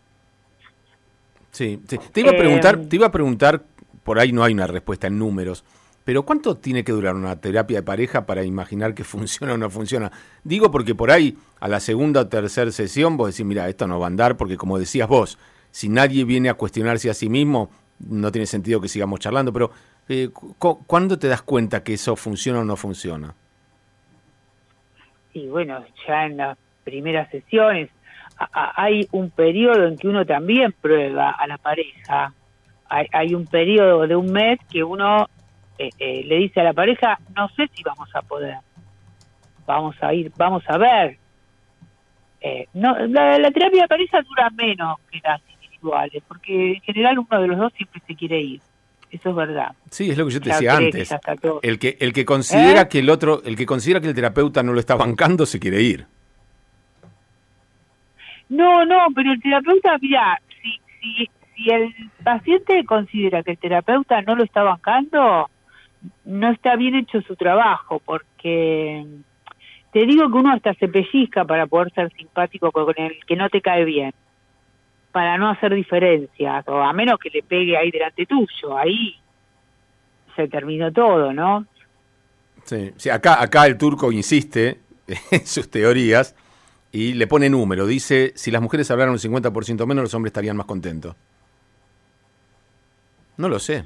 Sí, 1.52 1.82
sí. 1.88 1.98
Te 2.14 2.22
iba 2.22 2.32
a 2.32 2.34
Eh, 2.34 2.38
preguntar, 2.38 2.78
te 2.88 2.96
iba 2.96 3.08
a 3.08 3.12
preguntar, 3.12 3.64
por 4.04 4.20
ahí 4.20 4.32
no 4.32 4.44
hay 4.44 4.54
una 4.54 4.68
respuesta 4.68 5.08
en 5.08 5.20
números, 5.20 5.66
pero 6.06 6.24
¿cuánto 6.24 6.58
tiene 6.58 6.84
que 6.84 6.94
durar 6.94 7.16
una 7.16 7.40
terapia 7.42 7.80
de 7.80 7.84
pareja 7.84 8.26
para 8.26 8.44
imaginar 8.44 8.94
que 8.94 9.04
funciona 9.04 9.54
o 9.54 9.58
no 9.58 9.70
funciona? 9.70 10.12
Digo 10.44 10.72
porque 10.72 10.96
por 10.96 11.12
ahí 11.12 11.38
a 11.60 11.68
la 11.68 11.80
segunda 11.82 12.22
o 12.22 12.28
tercera 12.28 12.72
sesión 12.72 13.18
vos 13.18 13.28
decís, 13.34 13.46
mira, 13.46 13.68
esto 13.70 13.88
no 13.88 14.00
va 14.00 14.06
a 14.06 14.08
andar 14.08 14.38
porque 14.38 14.58
como 14.58 14.80
decías 14.80 15.10
vos, 15.10 15.38
si 15.72 15.90
nadie 15.90 16.24
viene 16.26 16.50
a 16.50 16.54
cuestionarse 16.56 17.10
a 17.10 17.14
sí 17.14 17.30
mismo, 17.30 17.70
no 18.00 18.32
tiene 18.32 18.48
sentido 18.48 18.82
que 18.82 18.88
sigamos 18.88 19.20
charlando, 19.20 19.54
pero 19.54 19.72
eh, 20.10 20.30
cu- 20.34 20.84
¿cuándo 20.86 21.18
te 21.18 21.28
das 21.28 21.42
cuenta 21.42 21.84
que 21.84 21.94
eso 21.94 22.16
funciona 22.16 22.60
o 22.60 22.64
no 22.64 22.76
funciona? 22.76 23.34
y 25.34 25.48
bueno, 25.48 25.84
ya 26.08 26.26
en 26.26 26.36
las 26.38 26.58
primeras 26.84 27.30
sesiones 27.30 27.90
hay 28.54 29.08
un 29.12 29.30
periodo 29.30 29.88
en 29.88 29.98
que 29.98 30.08
uno 30.10 30.26
también 30.26 30.74
prueba 30.82 31.32
a 31.32 31.48
la 31.48 31.58
pareja. 31.58 32.34
Hay, 32.90 33.08
hay 33.14 33.34
un 33.34 33.46
periodo 33.46 34.06
de 34.08 34.16
un 34.16 34.32
mes 34.32 34.60
que 34.70 34.84
uno 34.84 35.28
eh, 35.78 35.90
eh, 36.00 36.24
le 36.26 36.36
dice 36.38 36.60
a 36.60 36.64
la 36.64 36.74
pareja, 36.74 37.18
no 37.36 37.48
sé 37.50 37.70
si 37.74 37.82
vamos 37.84 38.10
a 38.14 38.22
poder, 38.24 38.58
vamos 39.66 39.96
a 40.02 40.14
ir, 40.14 40.32
vamos 40.36 40.64
a 40.68 40.78
ver. 40.78 41.18
Eh, 42.42 42.68
no, 42.74 42.98
la, 43.08 43.38
la 43.38 43.52
terapia 43.52 43.84
de 43.84 43.88
pareja 43.88 44.22
dura 44.24 44.50
menos 44.50 44.98
que 45.10 45.22
las 45.24 45.40
individuales, 45.54 46.24
porque 46.28 46.74
en 46.74 46.82
general 46.82 47.20
uno 47.20 47.42
de 47.42 47.48
los 47.48 47.58
dos 47.58 47.74
siempre 47.74 48.02
se 48.06 48.16
quiere 48.16 48.42
ir. 48.42 48.62
Eso 49.12 49.30
es 49.30 49.36
verdad. 49.36 49.74
Sí, 49.90 50.10
es 50.10 50.18
lo 50.18 50.26
que 50.26 50.32
yo 50.32 50.40
te 50.40 50.50
Ya 50.50 50.56
decía 50.56 50.78
antes. 50.78 51.16
El 51.62 51.80
que, 51.80 51.98
el 52.00 52.14
que 52.14 52.26
considera 52.26 52.82
¿Eh? 52.82 52.88
que 52.88 53.00
el 53.00 53.10
otro, 53.10 53.42
el 53.44 53.58
que 53.58 53.66
considera 53.66 54.00
que 54.00 54.08
el 54.08 54.16
terapeuta 54.16 54.64
no 54.64 54.74
lo 54.74 54.80
está 54.80 54.96
bancando, 54.96 55.46
se 55.46 55.60
quiere 55.60 55.82
ir. 55.82 56.06
No, 58.48 58.86
no, 58.86 59.08
pero 59.14 59.34
el 59.34 59.42
terapeuta, 59.42 59.98
mira, 60.02 60.40
si, 60.62 60.80
si, 61.02 61.30
si 61.56 61.70
el 61.70 61.94
paciente 62.24 62.84
considera 62.86 63.44
que 63.44 63.52
el 63.52 63.58
terapeuta 63.58 64.22
no 64.22 64.36
lo 64.36 64.44
está 64.44 64.64
bancando, 64.64 65.50
no 66.26 66.52
está 66.52 66.76
bien 66.76 66.96
hecho 66.96 67.22
su 67.22 67.36
trabajo, 67.36 68.02
porque 68.04 69.06
te 69.92 70.06
digo 70.06 70.32
que 70.32 70.38
uno 70.38 70.54
hasta 70.54 70.74
se 70.76 70.88
pellizca 70.88 71.46
para 71.46 71.68
poder 71.68 71.92
ser 71.94 72.12
simpático 72.14 72.72
con 72.72 72.94
el 72.98 73.18
que 73.26 73.36
no 73.36 73.50
te 73.50 73.62
cae 73.62 73.84
bien, 73.86 74.14
para 75.12 75.38
no 75.38 75.50
hacer 75.50 75.74
diferencias, 75.74 76.68
o 76.68 76.82
a 76.82 76.94
menos 76.94 77.20
que 77.20 77.30
le 77.30 77.44
pegue 77.44 77.78
ahí 77.78 77.92
delante 77.92 78.26
tuyo, 78.26 78.78
ahí 78.78 79.16
se 80.36 80.48
terminó 80.48 80.92
todo, 80.92 81.34
¿no? 81.34 81.66
Sí, 82.64 82.92
sí, 82.96 83.10
acá, 83.10 83.42
acá 83.42 83.66
el 83.66 83.78
turco 83.78 84.12
insiste 84.12 84.80
en 85.32 85.46
sus 85.46 85.70
teorías 85.70 86.36
y 86.92 87.14
le 87.14 87.28
pone 87.28 87.50
número. 87.50 87.86
Dice, 87.86 88.34
si 88.36 88.52
las 88.52 88.62
mujeres 88.62 88.90
hablaran 88.92 89.14
un 89.14 89.20
50% 89.20 89.86
menos, 89.86 90.04
los 90.04 90.14
hombres 90.14 90.32
estarían 90.32 90.58
más 90.58 90.66
contentos. 90.66 91.16
No 93.38 93.50
lo 93.50 93.60
sé. 93.60 93.86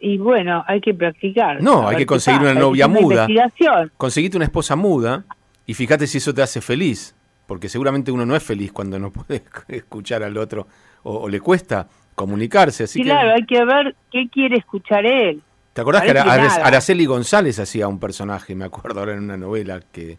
Y 0.00 0.18
bueno, 0.18 0.64
hay 0.66 0.80
que 0.80 0.92
practicar. 0.92 1.62
No, 1.62 1.86
hay 1.86 1.96
que 1.96 2.06
conseguir 2.06 2.42
una 2.42 2.54
novia 2.54 2.88
muda. 2.88 3.26
investigación. 3.28 3.92
Conseguite 3.96 4.36
una 4.36 4.46
esposa 4.46 4.74
muda 4.74 5.24
y 5.64 5.74
fíjate 5.74 6.06
si 6.06 6.18
eso 6.18 6.34
te 6.34 6.42
hace 6.42 6.60
feliz. 6.60 7.14
Porque 7.46 7.68
seguramente 7.68 8.12
uno 8.12 8.24
no 8.24 8.36
es 8.36 8.42
feliz 8.42 8.72
cuando 8.72 8.98
no 8.98 9.10
puede 9.12 9.42
escuchar 9.68 10.22
al 10.22 10.36
otro 10.36 10.66
o, 11.02 11.18
o 11.18 11.28
le 11.28 11.40
cuesta 11.40 11.88
comunicarse. 12.14 12.84
Así 12.84 13.00
que, 13.00 13.06
claro, 13.06 13.32
hay 13.34 13.44
que 13.44 13.64
ver 13.64 13.96
qué 14.10 14.28
quiere 14.28 14.56
escuchar 14.56 15.06
él. 15.06 15.42
¿Te 15.72 15.80
acordás 15.80 16.02
que 16.02 16.10
Ara-. 16.10 16.66
Araceli 16.66 17.06
González 17.06 17.58
hacía 17.58 17.88
un 17.88 17.98
personaje, 17.98 18.54
me 18.54 18.64
acuerdo 18.64 19.00
ahora 19.00 19.14
en 19.14 19.20
una 19.20 19.36
novela 19.36 19.80
que, 19.92 20.18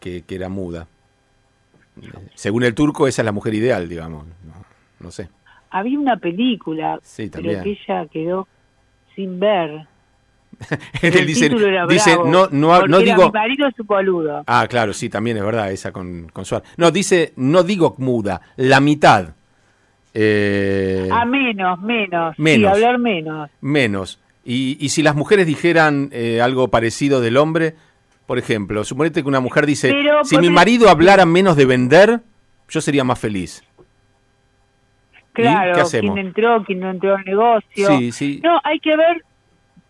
que, 0.00 0.22
que 0.22 0.34
era 0.34 0.48
muda? 0.48 0.88
Según 2.34 2.64
el 2.64 2.74
turco, 2.74 3.06
esa 3.06 3.22
es 3.22 3.26
la 3.26 3.32
mujer 3.32 3.54
ideal, 3.54 3.88
digamos. 3.88 4.26
No, 4.26 4.54
no 5.00 5.10
sé. 5.10 5.28
Había 5.70 5.98
una 5.98 6.16
película, 6.16 6.98
Sí, 7.02 7.30
pero 7.32 7.62
que 7.62 7.78
ella 7.88 8.06
quedó 8.06 8.48
sin 9.14 9.38
ver. 9.38 9.86
El 11.00 11.26
dice, 11.26 11.48
título 11.48 11.66
era 11.66 11.86
dice 11.86 12.14
bravo, 12.14 12.30
no, 12.30 12.48
no, 12.50 12.86
no 12.86 12.98
digo... 13.00 13.26
mi 13.26 13.32
marido 13.32 13.68
es 13.68 13.78
un 13.78 13.86
boludo. 13.86 14.44
Ah, 14.46 14.66
claro, 14.68 14.92
sí, 14.92 15.08
también 15.08 15.36
es 15.36 15.44
verdad, 15.44 15.70
esa 15.70 15.92
con, 15.92 16.28
con 16.32 16.44
Suárez. 16.44 16.68
No, 16.76 16.90
dice, 16.90 17.32
no 17.36 17.62
digo 17.62 17.94
muda, 17.98 18.40
la 18.56 18.80
mitad. 18.80 19.34
Eh, 20.14 21.08
a 21.10 21.24
menos, 21.24 21.80
menos. 21.80 22.36
Sí, 22.36 22.42
menos. 22.42 22.72
hablar 22.72 22.98
menos. 22.98 23.50
menos. 23.60 24.20
Y, 24.44 24.76
y 24.80 24.88
si 24.90 25.02
las 25.02 25.14
mujeres 25.14 25.46
dijeran 25.46 26.10
eh, 26.12 26.40
algo 26.40 26.68
parecido 26.68 27.20
del 27.20 27.36
hombre, 27.36 27.74
por 28.26 28.38
ejemplo, 28.38 28.84
suponete 28.84 29.22
que 29.22 29.28
una 29.28 29.40
mujer 29.40 29.66
dice, 29.66 29.90
Pero, 29.90 30.24
si 30.24 30.38
mi 30.38 30.50
marido 30.50 30.88
hablara 30.88 31.24
menos 31.26 31.56
de 31.56 31.66
vender, 31.66 32.20
yo 32.68 32.80
sería 32.80 33.04
más 33.04 33.18
feliz. 33.18 33.62
Claro, 35.32 35.74
qué 35.74 35.80
hacemos? 35.80 36.14
quién 36.14 36.26
entró, 36.26 36.64
quién 36.64 36.80
no 36.80 36.90
entró 36.90 37.16
al 37.16 37.24
negocio. 37.24 37.98
Sí, 37.98 38.12
sí. 38.12 38.40
No, 38.42 38.60
hay 38.64 38.80
que 38.80 38.96
ver 38.96 39.24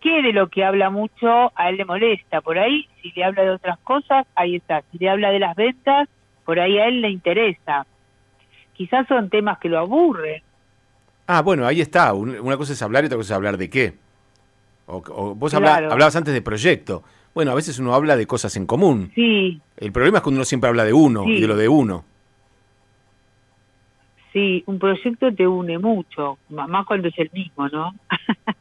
qué 0.03 0.21
de 0.21 0.33
lo 0.33 0.49
que 0.49 0.63
habla 0.65 0.89
mucho 0.89 1.51
a 1.55 1.69
él 1.69 1.77
le 1.77 1.85
molesta. 1.85 2.41
Por 2.41 2.59
ahí, 2.59 2.87
si 3.01 3.11
le 3.15 3.23
habla 3.23 3.43
de 3.43 3.51
otras 3.51 3.79
cosas, 3.79 4.27
ahí 4.35 4.57
está. 4.57 4.83
Si 4.91 4.97
le 4.99 5.09
habla 5.09 5.31
de 5.31 5.39
las 5.39 5.55
ventas, 5.55 6.09
por 6.45 6.59
ahí 6.59 6.77
a 6.77 6.87
él 6.87 7.01
le 7.01 7.09
interesa. 7.09 7.85
Quizás 8.73 9.07
son 9.07 9.29
temas 9.29 9.57
que 9.59 9.69
lo 9.69 9.79
aburren. 9.79 10.41
Ah, 11.27 11.41
bueno, 11.41 11.65
ahí 11.65 11.79
está. 11.79 12.13
Un- 12.13 12.37
Una 12.39 12.57
cosa 12.57 12.73
es 12.73 12.81
hablar 12.81 13.03
y 13.03 13.07
otra 13.07 13.17
cosa 13.17 13.33
es 13.33 13.37
hablar 13.37 13.57
de 13.57 13.69
qué. 13.69 13.93
O, 14.87 14.97
o 15.09 15.33
vos 15.35 15.53
Claro. 15.55 15.91
hablabas 15.91 16.15
antes 16.17 16.33
de 16.33 16.41
proyecto. 16.41 17.03
Bueno, 17.33 17.51
a 17.51 17.55
veces 17.55 17.79
uno 17.79 17.95
habla 17.95 18.17
de 18.17 18.27
cosas 18.27 18.55
en 18.57 18.65
común. 18.65 19.11
Sí, 19.15 19.59
El 19.77 19.91
problema 19.93 20.17
es 20.17 20.23
cuando 20.23 20.39
uno 20.39 20.45
siempre 20.45 20.69
habla 20.69 20.83
de 20.83 20.93
uno 20.93 21.23
y 21.29 21.39
de 21.39 21.47
lo 21.47 21.55
de 21.55 21.69
uno. 21.69 22.03
sí, 24.33 24.63
un 24.65 24.79
proyecto 24.79 25.31
te 25.33 25.47
une 25.47 25.77
mucho, 25.77 26.39
más 26.49 26.85
cuando 26.87 27.07
es 27.07 27.17
el 27.19 27.29
mismo, 27.33 27.69
¿no? 27.69 27.93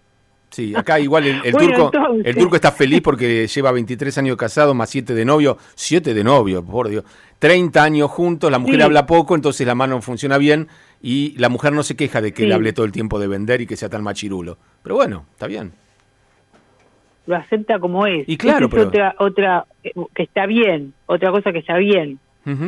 Sí, 0.52 0.74
acá 0.76 1.00
igual 1.00 1.24
el, 1.26 1.40
el 1.44 1.52
Bueno, 1.52 1.68
turco 1.90 1.90
entonces. 1.96 2.26
el 2.26 2.36
turco 2.36 2.54
está 2.56 2.70
feliz 2.70 3.00
porque 3.00 3.46
lleva 3.48 3.72
23 3.72 4.18
años 4.18 4.36
casado 4.36 4.74
más 4.74 4.88
7 4.90 5.14
de 5.14 5.24
novio. 5.24 5.58
7 5.74 6.14
de 6.14 6.22
novio, 6.22 6.64
por 6.64 6.88
Dios. 6.88 7.04
30 7.38 7.82
años 7.82 8.10
juntos, 8.10 8.50
la 8.50 8.58
mujer 8.60 8.76
Sí. 8.76 8.82
habla 8.82 9.06
poco, 9.06 9.34
entonces 9.34 9.66
la 9.66 9.74
mano 9.74 10.00
funciona 10.02 10.38
bien 10.38 10.68
y 11.00 11.36
la 11.38 11.48
mujer 11.48 11.72
no 11.72 11.82
se 11.82 11.96
queja 11.96 12.20
de 12.20 12.32
que 12.32 12.42
Sí. 12.42 12.48
le 12.48 12.54
hable 12.54 12.72
todo 12.72 12.86
el 12.86 12.92
tiempo 12.92 13.18
de 13.18 13.26
vender 13.26 13.60
y 13.62 13.66
que 13.66 13.76
sea 13.76 13.88
tan 13.88 14.02
machirulo. 14.04 14.58
Pero 14.82 14.94
bueno, 14.94 15.26
está 15.32 15.46
bien. 15.48 15.72
Lo 17.26 17.36
acepta 17.36 17.78
como 17.78 18.06
es. 18.06 18.28
Y 18.28 18.36
claro, 18.36 18.66
Esa 18.66 18.66
es 18.66 18.70
pero- 18.70 18.88
otra, 18.88 19.14
otra 19.18 19.66
eh, 19.84 19.92
que 20.14 20.24
está 20.24 20.46
bien, 20.46 20.92
otra 21.06 21.30
cosa 21.30 21.52
que 21.52 21.58
está 21.58 21.76
bien. 21.78 22.18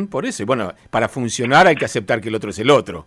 Por 0.09 0.25
eso, 0.25 0.41
y 0.41 0.45
bueno, 0.45 0.71
para 0.89 1.09
funcionar 1.09 1.67
hay 1.67 1.75
que 1.75 1.83
aceptar 1.83 2.21
que 2.21 2.29
el 2.29 2.35
otro 2.35 2.49
es 2.49 2.59
el 2.59 2.69
otro. 2.69 3.05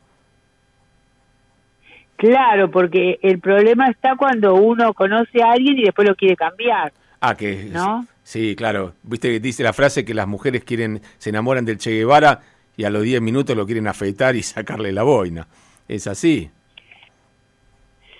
Claro, 2.18 2.70
porque 2.70 3.18
el 3.22 3.38
problema 3.38 3.88
está 3.88 4.16
cuando 4.16 4.54
uno 4.56 4.92
conoce 4.92 5.40
a 5.42 5.52
alguien 5.52 5.78
y 5.78 5.84
después 5.84 6.06
lo 6.06 6.14
quiere 6.14 6.36
cambiar, 6.36 6.92
Ah, 7.20 7.34
que 7.36 7.68
¿no? 7.72 8.06
sí, 8.22 8.54
claro. 8.56 8.92
Viste 9.04 9.30
que 9.30 9.40
dice 9.40 9.62
la 9.62 9.72
frase 9.72 10.04
que 10.04 10.14
las 10.14 10.26
mujeres 10.28 10.62
quieren 10.64 11.00
se 11.18 11.30
enamoran 11.30 11.64
del 11.64 11.78
Che 11.78 11.90
Guevara 11.92 12.40
y 12.76 12.84
a 12.84 12.90
los 12.90 13.02
10 13.02 13.20
minutos 13.22 13.56
lo 13.56 13.64
quieren 13.66 13.86
afeitar 13.88 14.36
y 14.36 14.42
sacarle 14.54 14.92
la 14.92 15.04
boina. 15.04 15.46
Es 15.88 16.06
así. 16.06 16.50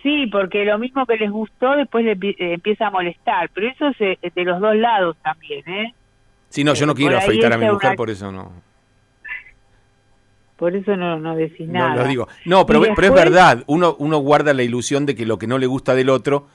Sí, 0.02 0.26
porque 0.30 0.64
lo 0.64 0.78
mismo 0.78 1.04
que 1.04 1.16
les 1.16 1.30
gustó 1.30 1.72
después 1.76 2.04
le 2.04 2.12
eh, 2.12 2.54
empieza 2.54 2.86
a 2.86 2.90
molestar, 2.90 3.50
pero 3.52 3.68
eso 3.68 3.88
es 3.88 3.96
eh, 4.00 4.30
de 4.32 4.44
los 4.44 4.60
dos 4.60 4.76
lados 4.76 5.16
también, 5.22 5.68
¿eh? 5.68 5.92
Sí, 6.50 6.62
no, 6.64 6.72
yo 6.74 6.86
no 6.86 6.92
Eh, 6.92 6.96
quiero 6.96 7.18
afeitar 7.18 7.52
a 7.52 7.58
mi 7.58 7.66
mujer, 7.66 7.88
una- 7.90 7.96
por 7.96 8.10
eso 8.10 8.30
no. 8.30 8.52
Por 10.58 10.74
eso 10.76 10.96
no, 10.96 11.18
no 11.18 11.34
decís 11.36 11.66
No 11.68 11.74
nada. 11.88 12.02
lo 12.02 12.08
digo. 12.08 12.28
No, 12.44 12.66
pero, 12.66 12.82
pero 12.94 13.08
es 13.08 13.14
verdad. 13.14 13.62
Uno, 13.68 13.94
uno 13.98 14.18
guarda 14.18 14.52
la 14.52 14.62
ilusión 14.64 15.06
de 15.06 15.14
que 15.14 15.24
lo 15.24 15.38
que 15.38 15.46
no 15.46 15.56
le 15.56 15.66
gusta 15.66 15.94
del 15.94 16.10
otro, 16.10 16.48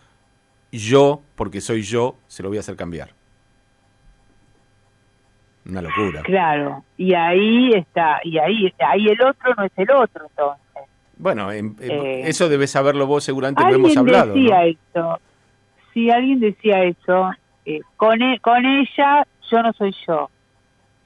yo, 0.72 1.22
porque 1.36 1.62
soy 1.62 1.82
yo, 1.84 2.18
se 2.28 2.44
lo 2.44 2.50
voy 2.50 2.58
a 2.58 2.60
hacer 2.62 2.76
cambiar. 2.76 3.12
Una 5.66 5.82
locura. 5.82 6.22
Claro, 6.24 6.84
y 6.98 7.14
ahí 7.14 7.72
está, 7.74 8.20
y 8.26 8.38
ahí, 8.38 8.74
ahí 8.86 9.08
el 9.08 9.22
otro 9.22 9.54
no 9.56 9.64
es 9.64 9.72
el 9.78 9.90
otro 9.92 10.26
entonces. 10.30 10.62
Bueno, 11.16 11.50
em- 11.54 11.76
em, 11.80 11.92
Eh, 11.92 12.22
eso 12.28 12.50
debes 12.50 12.72
saberlo 12.72 13.08
vos, 13.08 13.24
seguramente 13.24 13.64
lo 13.64 13.70
hemos 13.76 13.96
Alguien 13.96 14.00
hablado. 14.16 14.34
decía 14.34 14.58
¿no? 14.58 14.66
eso, 14.66 15.20
sí, 15.94 16.10
alguien 16.12 16.42
decía 16.42 16.84
eso, 16.84 17.32
eh, 17.66 17.80
con, 17.96 18.22
e- 18.22 18.40
con 18.42 18.66
ella 18.66 19.26
yo 19.50 19.64
no 19.64 19.72
soy 19.72 19.96
yo. 20.06 20.30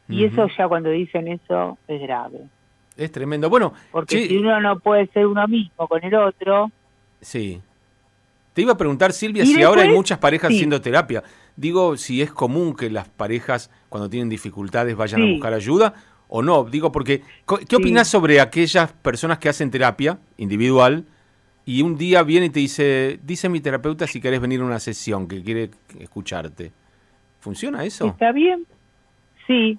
Y 0.10 0.24
eso 0.24 0.48
ya 0.58 0.68
cuando 0.70 0.90
dicen 0.90 1.28
eso 1.28 1.78
es 1.88 2.02
grave. 2.02 2.40
Es 2.98 3.12
tremendo. 3.12 3.50
Bueno, 3.50 3.74
Porque 3.92 4.28
si 4.28 4.38
uno 4.38 4.60
no 4.60 4.80
puede 4.80 5.08
ser 5.08 5.28
uno 5.28 5.48
mismo 5.48 5.88
con 5.88 6.04
el 6.04 6.14
otro, 6.16 6.72
sí. 7.22 7.62
Te 8.54 8.64
iba 8.64 8.74
a 8.74 8.78
preguntar, 8.78 9.14
Silvia, 9.14 9.46
si 9.46 9.62
ahora 9.62 9.84
hay 9.84 9.90
muchas 9.90 10.18
parejas 10.18 10.50
sí. 10.50 10.56
haciendo 10.56 10.82
terapia. 10.82 11.24
Digo, 11.56 11.96
si 11.96 12.24
es 12.24 12.32
común 12.32 12.76
que 12.76 12.90
las 12.90 13.08
parejas, 13.08 13.70
cuando 13.88 14.10
tienen 14.10 14.30
dificultades, 14.30 14.96
vayan 14.96 15.22
a 15.22 15.26
buscar 15.28 15.54
ayuda 15.54 15.94
o 16.28 16.42
no. 16.42 16.64
Digo, 16.64 16.92
porque, 16.92 17.22
¿qué 17.68 17.76
opinás 17.76 18.08
sobre 18.08 18.42
aquellas 18.42 18.92
personas 18.94 19.38
que 19.38 19.50
hacen 19.50 19.70
terapia 19.70 20.18
individual 20.38 21.06
y 21.66 21.84
un 21.84 21.98
día 21.98 22.24
viene 22.24 22.48
y 22.48 22.50
te 22.50 22.60
dice, 22.60 23.20
dice 23.22 23.48
mi 23.48 23.60
terapeuta 23.60 24.08
si 24.08 24.20
querés 24.20 24.42
venir 24.42 24.62
a 24.62 24.66
una 24.66 24.80
sesión, 24.80 25.28
que 25.28 25.44
quiere 25.44 25.70
escucharte? 26.00 26.72
¿Funciona 27.40 27.84
eso? 27.86 28.08
¿está 28.08 28.32
bien? 28.32 28.66
Sí, 29.46 29.78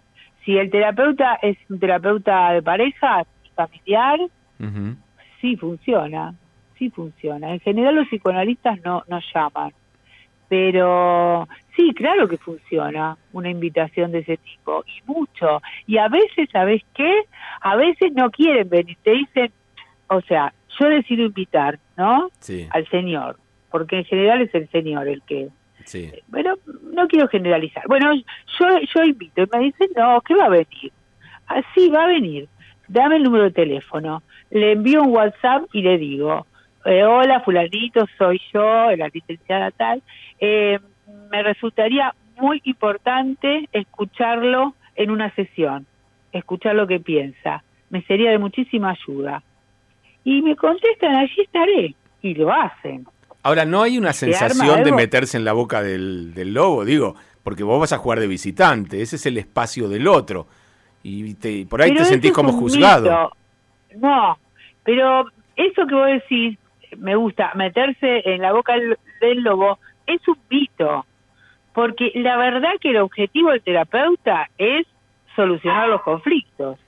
si 0.49 0.57
el 0.57 0.71
terapeuta 0.71 1.39
es 1.43 1.59
un 1.69 1.79
terapeuta 1.79 2.53
de 2.55 2.63
pareja, 2.63 3.27
familiar, 3.55 4.19
Ujú. 4.59 4.97
sí 5.43 5.57
funciona, 5.57 6.35
sí 6.79 6.89
funciona. 6.89 7.53
En 7.53 7.61
general 7.61 7.97
los 7.97 8.09
psicoanalistas 8.09 8.83
no, 8.83 9.05
no 9.09 9.21
llaman, 9.35 9.75
pero 10.49 11.47
sí, 11.77 11.93
claro 11.93 12.27
que 12.29 12.39
funciona 12.39 13.19
una 13.35 13.51
invitación 13.51 14.11
de 14.11 14.21
ese 14.21 14.39
tipo, 14.39 14.83
y 14.87 15.03
mucho. 15.05 15.61
Y 15.87 15.99
a 15.99 16.09
veces, 16.09 16.49
¿sabes 16.51 16.81
qué? 16.95 17.25
A 17.61 17.77
veces 17.77 18.15
no 18.15 18.31
quieren 18.31 18.71
venir, 18.71 18.97
te 19.03 19.11
dicen, 19.11 19.53
o 20.07 20.23
sea, 20.23 20.55
yo 20.81 20.89
decido 20.89 21.27
invitar, 21.27 21.79
¿no? 21.99 22.31
Sí, 22.39 22.67
Al 22.71 22.89
señor, 22.89 23.37
porque 23.71 23.99
en 23.99 24.05
general 24.07 24.41
es 24.41 24.55
el 24.55 24.67
señor 24.71 25.09
el 25.09 25.21
que... 25.25 25.51
sí. 25.89 26.13
Bueno, 26.29 26.55
no 26.93 27.09
quiero 27.09 27.29
generalizar. 27.29 27.85
Bueno, 27.89 28.15
yo, 28.15 28.67
yo 28.95 29.03
invito 29.03 29.43
y 29.43 29.47
me 29.53 29.65
dicen, 29.65 29.89
no, 29.97 30.21
¿qué 30.21 30.35
va 30.35 30.47
a 30.47 30.51
venir? 30.51 30.93
Así 31.47 31.89
va 31.89 32.05
a 32.05 32.09
venir. 32.09 32.49
Dame 32.89 33.17
el 33.17 33.23
número 33.23 33.45
de 33.45 33.51
teléfono. 33.51 34.23
Le 34.51 34.73
envío 34.73 35.03
un 35.03 35.13
WhatsApp 35.13 35.65
y 35.73 35.83
le 35.83 35.99
digo, 35.99 36.47
eh, 36.85 37.05
hola, 37.05 37.41
fulanito, 37.41 38.07
soy 38.17 38.41
yo, 38.53 38.91
la 38.97 39.09
licenciada 39.09 39.71
tal. 39.71 40.03
Eh, 40.39 40.79
me 41.31 41.43
resultaría 41.43 42.15
muy 42.37 42.61
importante 42.65 43.69
escucharlo 43.73 44.75
en 44.97 45.11
una 45.11 45.35
sesión, 45.35 45.87
escuchar 46.33 46.75
lo 46.75 46.87
que 46.87 47.01
piensa. 47.01 47.63
Me 47.91 48.03
sería 48.03 48.31
de 48.31 48.39
muchísima 48.39 48.91
ayuda. 48.91 49.43
Y 50.25 50.43
me 50.43 50.57
contestan, 50.57 51.15
allí 51.17 51.41
estaré. 51.43 51.95
Y 52.21 52.35
lo 52.35 52.53
hacen. 52.53 53.07
Ahora, 53.49 53.65
¿no 53.65 53.83
hay 53.83 53.97
una 53.99 54.13
¿Se 54.13 54.27
arma 54.27 54.39
sensación 54.49 54.85
de 54.85 54.93
meterse 54.93 55.37
en 55.39 55.45
la 55.45 55.53
boca 55.55 55.83
del, 55.83 56.35
del 56.35 56.53
lobo? 56.55 56.85
Digo, 56.85 57.15
porque 57.43 57.63
vos 57.65 57.81
vas 57.81 57.93
a 57.93 57.99
jugar 57.99 58.21
de 58.21 58.27
visitante, 58.27 59.01
ese 59.01 59.17
es 59.17 59.25
el 59.27 59.39
espacio 59.39 59.89
del 59.89 60.07
otro. 60.07 60.47
Y 61.03 61.35
te- 61.35 61.65
por 61.67 61.81
ahí 61.81 61.91
Pero 61.93 62.03
te 62.05 62.09
sentís 62.11 62.33
como 62.33 62.53
juzgado. 62.53 63.31
mito. 63.91 64.01
No, 64.07 64.39
pero 64.85 65.27
eso 65.57 65.87
que 65.87 65.95
vos 65.95 66.07
decís, 66.09 66.59
me 66.99 67.17
gusta, 67.17 67.53
meterse 67.55 68.23
en 68.31 68.43
la 68.43 68.53
boca 68.53 68.75
del, 68.75 68.99
del 69.21 69.41
lobo, 69.43 69.79
es 70.07 70.21
un 70.29 70.37
mito. 70.51 71.07
Porque 71.73 72.13
la 72.17 72.37
verdad 72.37 72.71
que 72.81 72.91
el 72.91 72.99
objetivo 72.99 73.51
del 73.51 73.63
terapeuta 73.63 74.51
es 74.59 74.87
solucionar 75.37 75.89
los 75.89 76.03
conflictos. 76.03 76.79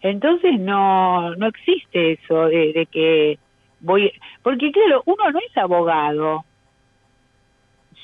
Entonces 0.00 0.60
no, 0.60 1.34
no 1.36 1.46
existe 1.46 2.12
eso 2.12 2.46
de, 2.46 2.72
de 2.74 2.86
que 2.86 3.38
voy... 3.84 4.12
Porque 4.42 4.72
claro, 4.72 5.02
uno 5.06 5.30
no 5.30 5.38
es 5.38 5.56
abogado. 5.56 6.44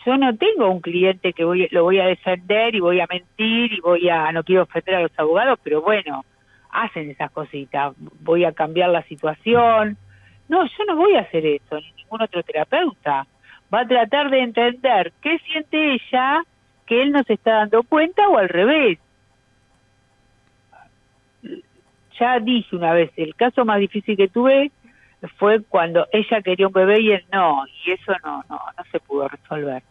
Yo 0.04 0.16
no 0.16 0.36
tengo 0.36 0.70
un 0.70 0.80
cliente 0.80 1.32
que 1.32 1.44
voy, 1.44 1.68
lo 1.70 1.84
voy 1.84 2.00
a 2.00 2.06
defender 2.06 2.74
y 2.74 2.80
voy 2.80 3.00
a 3.00 3.06
mentir 3.06 3.72
y 3.72 3.80
voy 3.80 4.08
a... 4.08 4.30
No 4.32 4.44
quiero 4.44 4.62
ofender 4.62 4.94
a 4.94 5.02
los 5.02 5.18
abogados, 5.18 5.58
pero 5.62 5.82
bueno, 5.82 6.24
hacen 6.70 7.10
esas 7.10 7.30
cositas. 7.32 7.94
Voy 8.20 8.44
a 8.44 8.52
cambiar 8.52 8.90
la 8.90 9.02
situación. 9.02 9.96
No, 10.48 10.64
yo 10.64 10.84
no 10.86 10.96
voy 10.96 11.14
a 11.16 11.20
hacer 11.20 11.44
eso, 11.46 11.76
ni 11.76 11.92
ningún 11.92 12.22
otro 12.22 12.42
terapeuta. 12.42 13.26
Va 13.72 13.80
a 13.80 13.88
tratar 13.88 14.30
de 14.30 14.40
entender 14.40 15.12
qué 15.20 15.38
siente 15.40 15.94
ella 15.94 16.42
que 16.86 17.02
él 17.02 17.12
no 17.12 17.22
se 17.22 17.34
está 17.34 17.52
dando 17.52 17.82
cuenta 17.84 18.28
o 18.28 18.36
al 18.36 18.48
revés 18.48 18.98
ya 22.20 22.38
dije 22.38 22.76
una 22.76 22.92
vez, 22.92 23.10
el 23.16 23.34
caso 23.34 23.64
más 23.64 23.80
difícil 23.80 24.16
que 24.16 24.28
tuve 24.28 24.70
fue 25.38 25.62
cuando 25.62 26.06
ella 26.12 26.42
quería 26.42 26.66
un 26.66 26.72
bebé 26.72 27.00
y 27.00 27.12
él 27.12 27.24
no, 27.32 27.64
y 27.84 27.92
eso 27.92 28.12
no, 28.24 28.44
no, 28.48 28.58
no 28.76 28.84
se 28.90 29.00
pudo 29.00 29.28
resolver. 29.28 29.82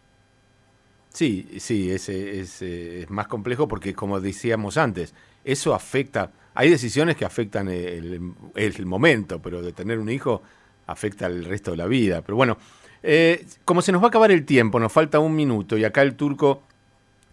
Sí, 1.09 1.47
sí, 1.59 1.91
es, 1.91 2.07
es, 2.09 2.61
eh, 2.61 3.01
es 3.01 3.09
más 3.09 3.27
complejo 3.27 3.67
porque, 3.67 3.93
como 3.93 4.19
decíamos 4.19 4.77
antes, 4.77 5.15
eso 5.43 5.73
afecta. 5.73 6.31
Hay 6.53 6.69
decisiones 6.69 7.15
que 7.15 7.25
afectan 7.25 7.67
el, 7.67 8.33
el 8.55 8.85
momento, 8.85 9.41
pero 9.41 9.61
de 9.61 9.71
tener 9.71 9.99
un 9.99 10.09
hijo 10.09 10.41
afecta 10.87 11.27
el 11.27 11.45
resto 11.45 11.71
de 11.71 11.77
la 11.77 11.87
vida. 11.87 12.21
Pero 12.21 12.35
bueno, 12.35 12.57
eh, 13.03 13.45
como 13.65 13.81
se 13.81 13.91
nos 13.91 14.01
va 14.01 14.05
a 14.05 14.09
acabar 14.09 14.31
el 14.31 14.45
tiempo, 14.45 14.79
nos 14.79 14.91
falta 14.91 15.19
un 15.19 15.35
minuto 15.35 15.77
y 15.77 15.83
acá 15.85 16.01
el 16.01 16.15
turco 16.15 16.63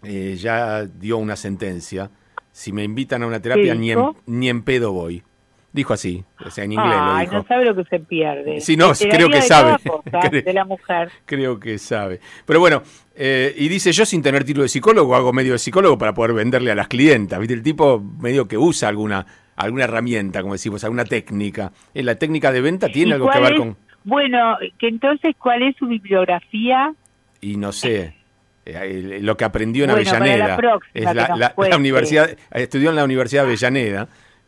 eh, 0.03 0.35
ya 0.37 0.85
dio 0.85 1.17
una 1.17 1.35
sentencia. 1.35 2.09
Si 2.51 2.71
me 2.71 2.83
invitan 2.83 3.23
a 3.23 3.27
una 3.27 3.41
terapia, 3.41 3.73
¿Qué 3.73 3.79
ni 3.79 3.91
en, 3.91 3.99
ni 4.25 4.49
en 4.49 4.63
pedo 4.63 4.91
voy. 4.91 5.23
Dijo 5.77 5.93
así, 5.93 6.23
o 6.43 6.49
sea, 6.49 6.63
en 6.63 6.71
inglés 6.71 6.91
Ay, 6.99 7.25
lo 7.27 7.31
dijo. 7.31 7.33
no 7.35 7.47
sabe 7.47 7.65
lo 7.65 7.75
que 7.75 7.83
se 7.83 7.99
pierde. 7.99 8.59
Sí, 8.61 8.75
no, 8.75 8.91
creo 8.99 9.29
que 9.29 9.41
sabe. 9.43 9.77
cosa 9.83 10.29
de 10.31 10.53
la 10.53 10.65
mujer. 10.65 11.11
Creo 11.25 11.59
que 11.59 11.77
sabe. 11.77 12.19
Pero 12.45 12.59
bueno, 12.59 12.81
eh, 13.15 13.53
y 13.55 13.67
dice, 13.67 13.91
yo 13.91 14.05
sin 14.05 14.23
tener 14.23 14.43
título 14.43 14.63
de 14.63 14.69
psicólogo 14.69 15.15
hago 15.15 15.31
medio 15.33 15.53
de 15.53 15.59
psicólogo 15.59 15.97
para 15.99 16.13
poder 16.15 16.33
venderle 16.33 16.71
a 16.71 16.75
las 16.75 16.87
clientas. 16.87 17.39
¿Viste? 17.39 17.53
El 17.53 17.61
tipo 17.61 17.99
medio 17.99 18.47
que 18.47 18.57
usa 18.57 18.89
alguna, 18.89 19.23
alguna 19.55 19.83
herramienta, 19.83 20.41
como 20.41 20.53
decimos, 20.53 20.83
alguna 20.83 21.05
técnica. 21.05 21.71
Eh, 21.93 22.01
¿La 22.01 22.15
técnica 22.15 22.51
de 22.51 22.61
venta 22.61 22.87
tiene 22.89 23.11
¿Y 23.11 23.13
algo 23.13 23.29
que 23.29 23.39
ver 23.39 23.53
es- 23.53 23.59
con...? 23.59 23.77
Bueno, 24.03 24.57
que 24.79 24.87
entonces, 24.87 25.35
¿cuál 25.37 25.61
es 25.63 25.75
su 25.77 25.85
bibliografía? 25.85 26.93
Y 27.41 27.57
no 27.57 27.71
sé, 27.71 28.15
eh, 28.65 29.19
lo 29.21 29.37
que 29.37 29.43
aprendió 29.45 29.83
en 29.83 29.91
Bueno, 29.91 30.05
para 30.09 30.19
la 30.19 30.25
Avellaneda. 30.25 30.57
próxima 30.57 31.11
es 31.11 31.15
la, 31.69 31.77
universidad, 31.77 32.29
estudió 32.51 32.89
en 32.89 32.95
la 32.95 33.03
Universidad 33.03 33.43
de 33.43 33.47
Avellaneda, 33.49 34.07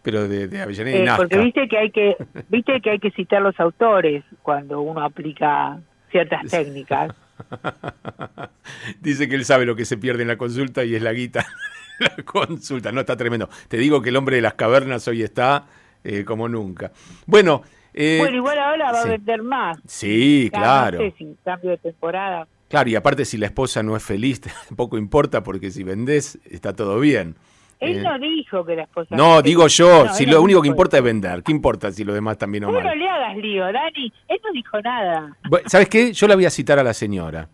pero 0.09 0.27
de, 0.27 0.47
de 0.47 0.61
Avellaneda 0.61 0.97
y 0.97 1.01
Eh, 1.01 1.05
Nazca. 1.05 1.17
porque 1.17 1.37
viste 1.37 1.67
que 1.67 1.77
hay 1.77 1.91
que 1.91 2.17
viste 2.49 2.81
que 2.81 2.89
hay 2.89 2.99
que 2.99 3.11
citar 3.11 3.43
los 3.43 3.59
autores 3.59 4.23
cuando 4.41 4.81
uno 4.81 5.03
aplica 5.03 5.79
ciertas 6.11 6.49
técnicas. 6.49 7.13
Dice 9.01 9.29
que 9.29 9.35
él 9.35 9.45
sabe 9.45 9.65
lo 9.65 9.75
que 9.75 9.85
se 9.85 9.97
pierde 9.97 10.23
en 10.23 10.27
la 10.27 10.37
consulta 10.37 10.83
y 10.83 10.95
es 10.95 11.03
la 11.03 11.13
guita. 11.13 11.45
la 11.99 12.23
consulta, 12.23 12.91
no 12.91 13.01
está 13.01 13.15
tremendo. 13.17 13.49
Te 13.67 13.77
digo 13.77 14.01
que 14.01 14.09
el 14.09 14.15
hombre 14.15 14.37
de 14.37 14.41
las 14.41 14.55
cavernas 14.55 15.07
hoy 15.07 15.21
está 15.21 15.65
eh, 16.03 16.23
como 16.25 16.49
nunca. 16.49 16.91
Bueno, 17.27 17.61
eh, 17.93 18.17
bueno, 18.19 18.37
igual 18.37 18.57
ahora 18.57 18.91
va 18.91 19.03
sí. 19.03 19.09
a 19.09 19.11
vender 19.11 19.43
más. 19.43 19.77
sí, 19.85 20.49
claro. 20.51 20.97
No 20.97 21.03
sé, 21.09 21.15
sin 21.19 21.35
cambio 21.43 21.69
de 21.71 21.77
temporada. 21.77 22.47
Claro, 22.67 22.89
y 22.89 22.95
aparte 22.95 23.25
si 23.25 23.37
la 23.37 23.45
esposa 23.45 23.83
no 23.83 23.95
es 23.95 24.03
feliz, 24.03 24.41
poco 24.75 24.97
importa 24.97 25.43
porque 25.43 25.69
si 25.69 25.83
vendés 25.83 26.39
está 26.49 26.75
todo 26.75 26.99
bien. 26.99 27.35
Él 27.79 27.97
Eh, 27.99 28.01
no 28.01 28.19
dijo 28.19 28.65
que 28.65 28.75
la 28.75 28.83
esposa... 28.83 29.15
no, 29.15 29.41
digo 29.41 29.67
yo, 29.67 30.05
No, 30.05 30.13
si 30.13 30.25
lo 30.25 30.41
único 30.41 30.61
que 30.61 30.67
importa 30.67 30.97
es 30.97 31.03
vender. 31.03 31.43
¿Qué 31.43 31.51
importa 31.51 31.91
si 31.91 32.03
lo 32.03 32.13
demás 32.13 32.37
también 32.37 32.65
o 32.65 32.67
Vos 32.71 32.75
no 32.83 32.89
mal? 32.89 32.99
le 32.99 33.09
hagas 33.09 33.37
lío, 33.37 33.63
Dani. 33.71 34.13
Él 34.27 34.39
no 34.43 34.51
dijo 34.53 34.81
nada. 34.81 35.37
¿Sabes 35.65 35.87
qué? 35.89 36.11
Yo 36.11 36.27
la 36.27 36.35
voy 36.35 36.45
a 36.45 36.49
citar 36.49 36.77
a 36.79 36.83
la 36.83 36.93
señora. 36.93 37.47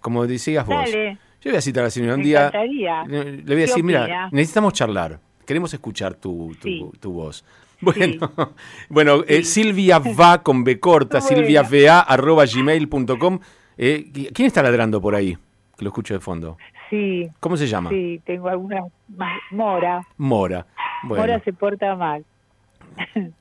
Como 0.00 0.26
decías 0.26 0.66
vos. 0.66 0.76
Dale. 0.76 1.18
Yo 1.40 1.50
voy 1.50 1.56
a 1.58 1.62
citar 1.62 1.82
a 1.82 1.86
la 1.86 1.90
señora 1.90 2.14
un 2.14 2.20
Me 2.20 2.26
día. 2.26 2.46
encantaría. 2.48 3.04
Le 3.06 3.18
voy 3.18 3.40
a 3.40 3.44
¿Qué 3.46 3.54
decir, 3.56 3.82
mira, 3.84 4.28
necesitamos 4.32 4.74
charlar. 4.74 5.18
Queremos 5.46 5.72
escuchar 5.72 6.14
tu, 6.14 6.54
tu, 6.60 6.68
Sí. 6.68 6.90
tu 7.00 7.12
voz. 7.12 7.44
Bueno, 7.82 8.30
bueno 8.90 9.24
eh, 9.26 9.42
Silvia 9.42 9.98
va 10.00 10.42
con 10.42 10.62
B 10.64 10.78
corta, 10.78 11.20
silviava 11.22 12.00
arroba 12.00 12.44
gmail.com. 12.44 13.40
Eh, 13.78 14.10
¿Quién 14.34 14.46
está 14.46 14.62
ladrando 14.62 15.00
por 15.00 15.14
ahí? 15.14 15.38
Que 15.78 15.84
lo 15.84 15.88
escucho 15.88 16.12
de 16.12 16.20
fondo. 16.20 16.58
Sí, 16.90 17.28
¿Cómo 17.40 17.56
se 17.56 17.66
llama? 17.68 17.88
sí, 17.90 18.20
tengo 18.24 18.48
algunas... 18.48 18.82
más- 19.16 19.40
Mora. 19.52 20.02
Mora. 20.18 20.66
Bueno, 21.04 21.22
Mora 21.22 21.40
se 21.44 21.52
porta 21.52 21.94
mal. 21.96 22.24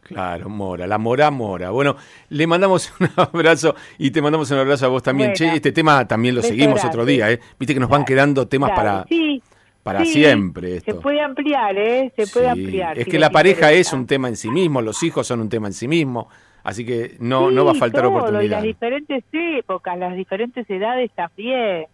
claro, 0.03 0.49
Mora. 0.49 0.85
La 0.87 0.97
Mora, 0.97 1.31
Mora. 1.31 1.71
Bueno, 1.71 1.95
le 2.29 2.47
mandamos 2.47 2.93
un 2.99 3.09
abrazo 3.17 3.75
y 3.97 4.11
te 4.11 4.21
mandamos 4.21 4.49
un 4.51 4.59
abrazo 4.59 4.85
a 4.85 4.89
vos 4.89 5.03
también. 5.03 5.31
Bueno. 5.31 5.51
che, 5.51 5.55
este 5.55 5.71
tema 5.71 6.07
también 6.07 6.35
lo 6.35 6.41
seguimos 6.41 6.83
otro 6.85 7.05
día, 7.05 7.31
¿eh? 7.31 7.39
Viste 7.59 7.73
que 7.73 7.79
nos 7.79 7.89
van 7.89 8.05
quedando 8.05 8.47
temas 8.47 8.71
Claro, 8.71 8.81
para, 8.89 9.03
sí, 9.07 9.41
para 9.83 10.05
sí, 10.05 10.13
siempre. 10.13 10.77
Esto. 10.77 10.93
Se 10.93 10.99
puede 10.99 11.21
ampliar, 11.21 11.75
¿eh? 11.77 12.13
Se 12.15 12.27
puede 12.27 12.53
Sí, 12.53 12.61
ampliar. 12.61 12.97
Es 12.99 13.05
si 13.05 13.11
que 13.11 13.19
la 13.19 13.29
pareja 13.31 13.71
es 13.71 13.91
un 13.93 14.05
tema 14.05 14.27
en 14.27 14.35
sí 14.35 14.49
mismo, 14.51 14.81
los 14.81 15.01
hijos 15.03 15.25
son 15.25 15.41
un 15.41 15.49
tema 15.49 15.67
en 15.67 15.73
sí 15.73 15.87
mismo, 15.87 16.29
así 16.63 16.85
que 16.85 17.15
no, 17.19 17.49
no 17.51 17.65
va 17.65 17.71
a 17.71 17.75
faltar 17.75 18.03
todo, 18.03 18.13
Y 18.13 18.17
oportunidad. 18.17 18.51
las 18.57 18.63
diferentes 18.63 19.23
épocas, 19.31 19.97
las 19.97 20.15
diferentes 20.15 20.69
edades 20.69 21.11
también. 21.15 21.85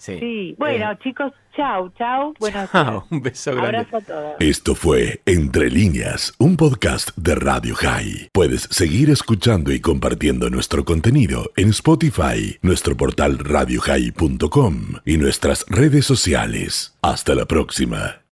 Sí. 0.00 0.18
Sí. 0.18 0.54
Bueno, 0.58 0.92
Eh, 0.92 0.98
chicos, 1.02 1.30
chau, 1.54 1.90
chau. 1.98 2.32
Buenos 2.40 2.70
chao, 2.72 2.90
días. 2.90 3.02
un 3.10 3.20
beso 3.22 3.54
grande. 3.54 3.76
Abrazo 3.80 3.96
a 3.98 4.00
todos. 4.00 4.34
Esto 4.40 4.74
fue 4.74 5.20
Entre 5.26 5.68
líneas, 5.68 6.32
un 6.38 6.56
podcast 6.56 7.10
de 7.16 7.34
Radio 7.34 7.74
High. 7.74 8.30
Puedes 8.32 8.62
seguir 8.70 9.10
escuchando 9.10 9.70
y 9.72 9.80
compartiendo 9.80 10.48
nuestro 10.48 10.86
contenido 10.86 11.50
en 11.56 11.68
Spotify, 11.68 12.56
nuestro 12.62 12.96
portal 12.96 13.38
radiohigh.com 13.38 14.74
y 15.04 15.18
nuestras 15.18 15.66
redes 15.68 16.06
sociales. 16.06 16.96
Hasta 17.02 17.34
la 17.34 17.44
próxima. 17.44 18.22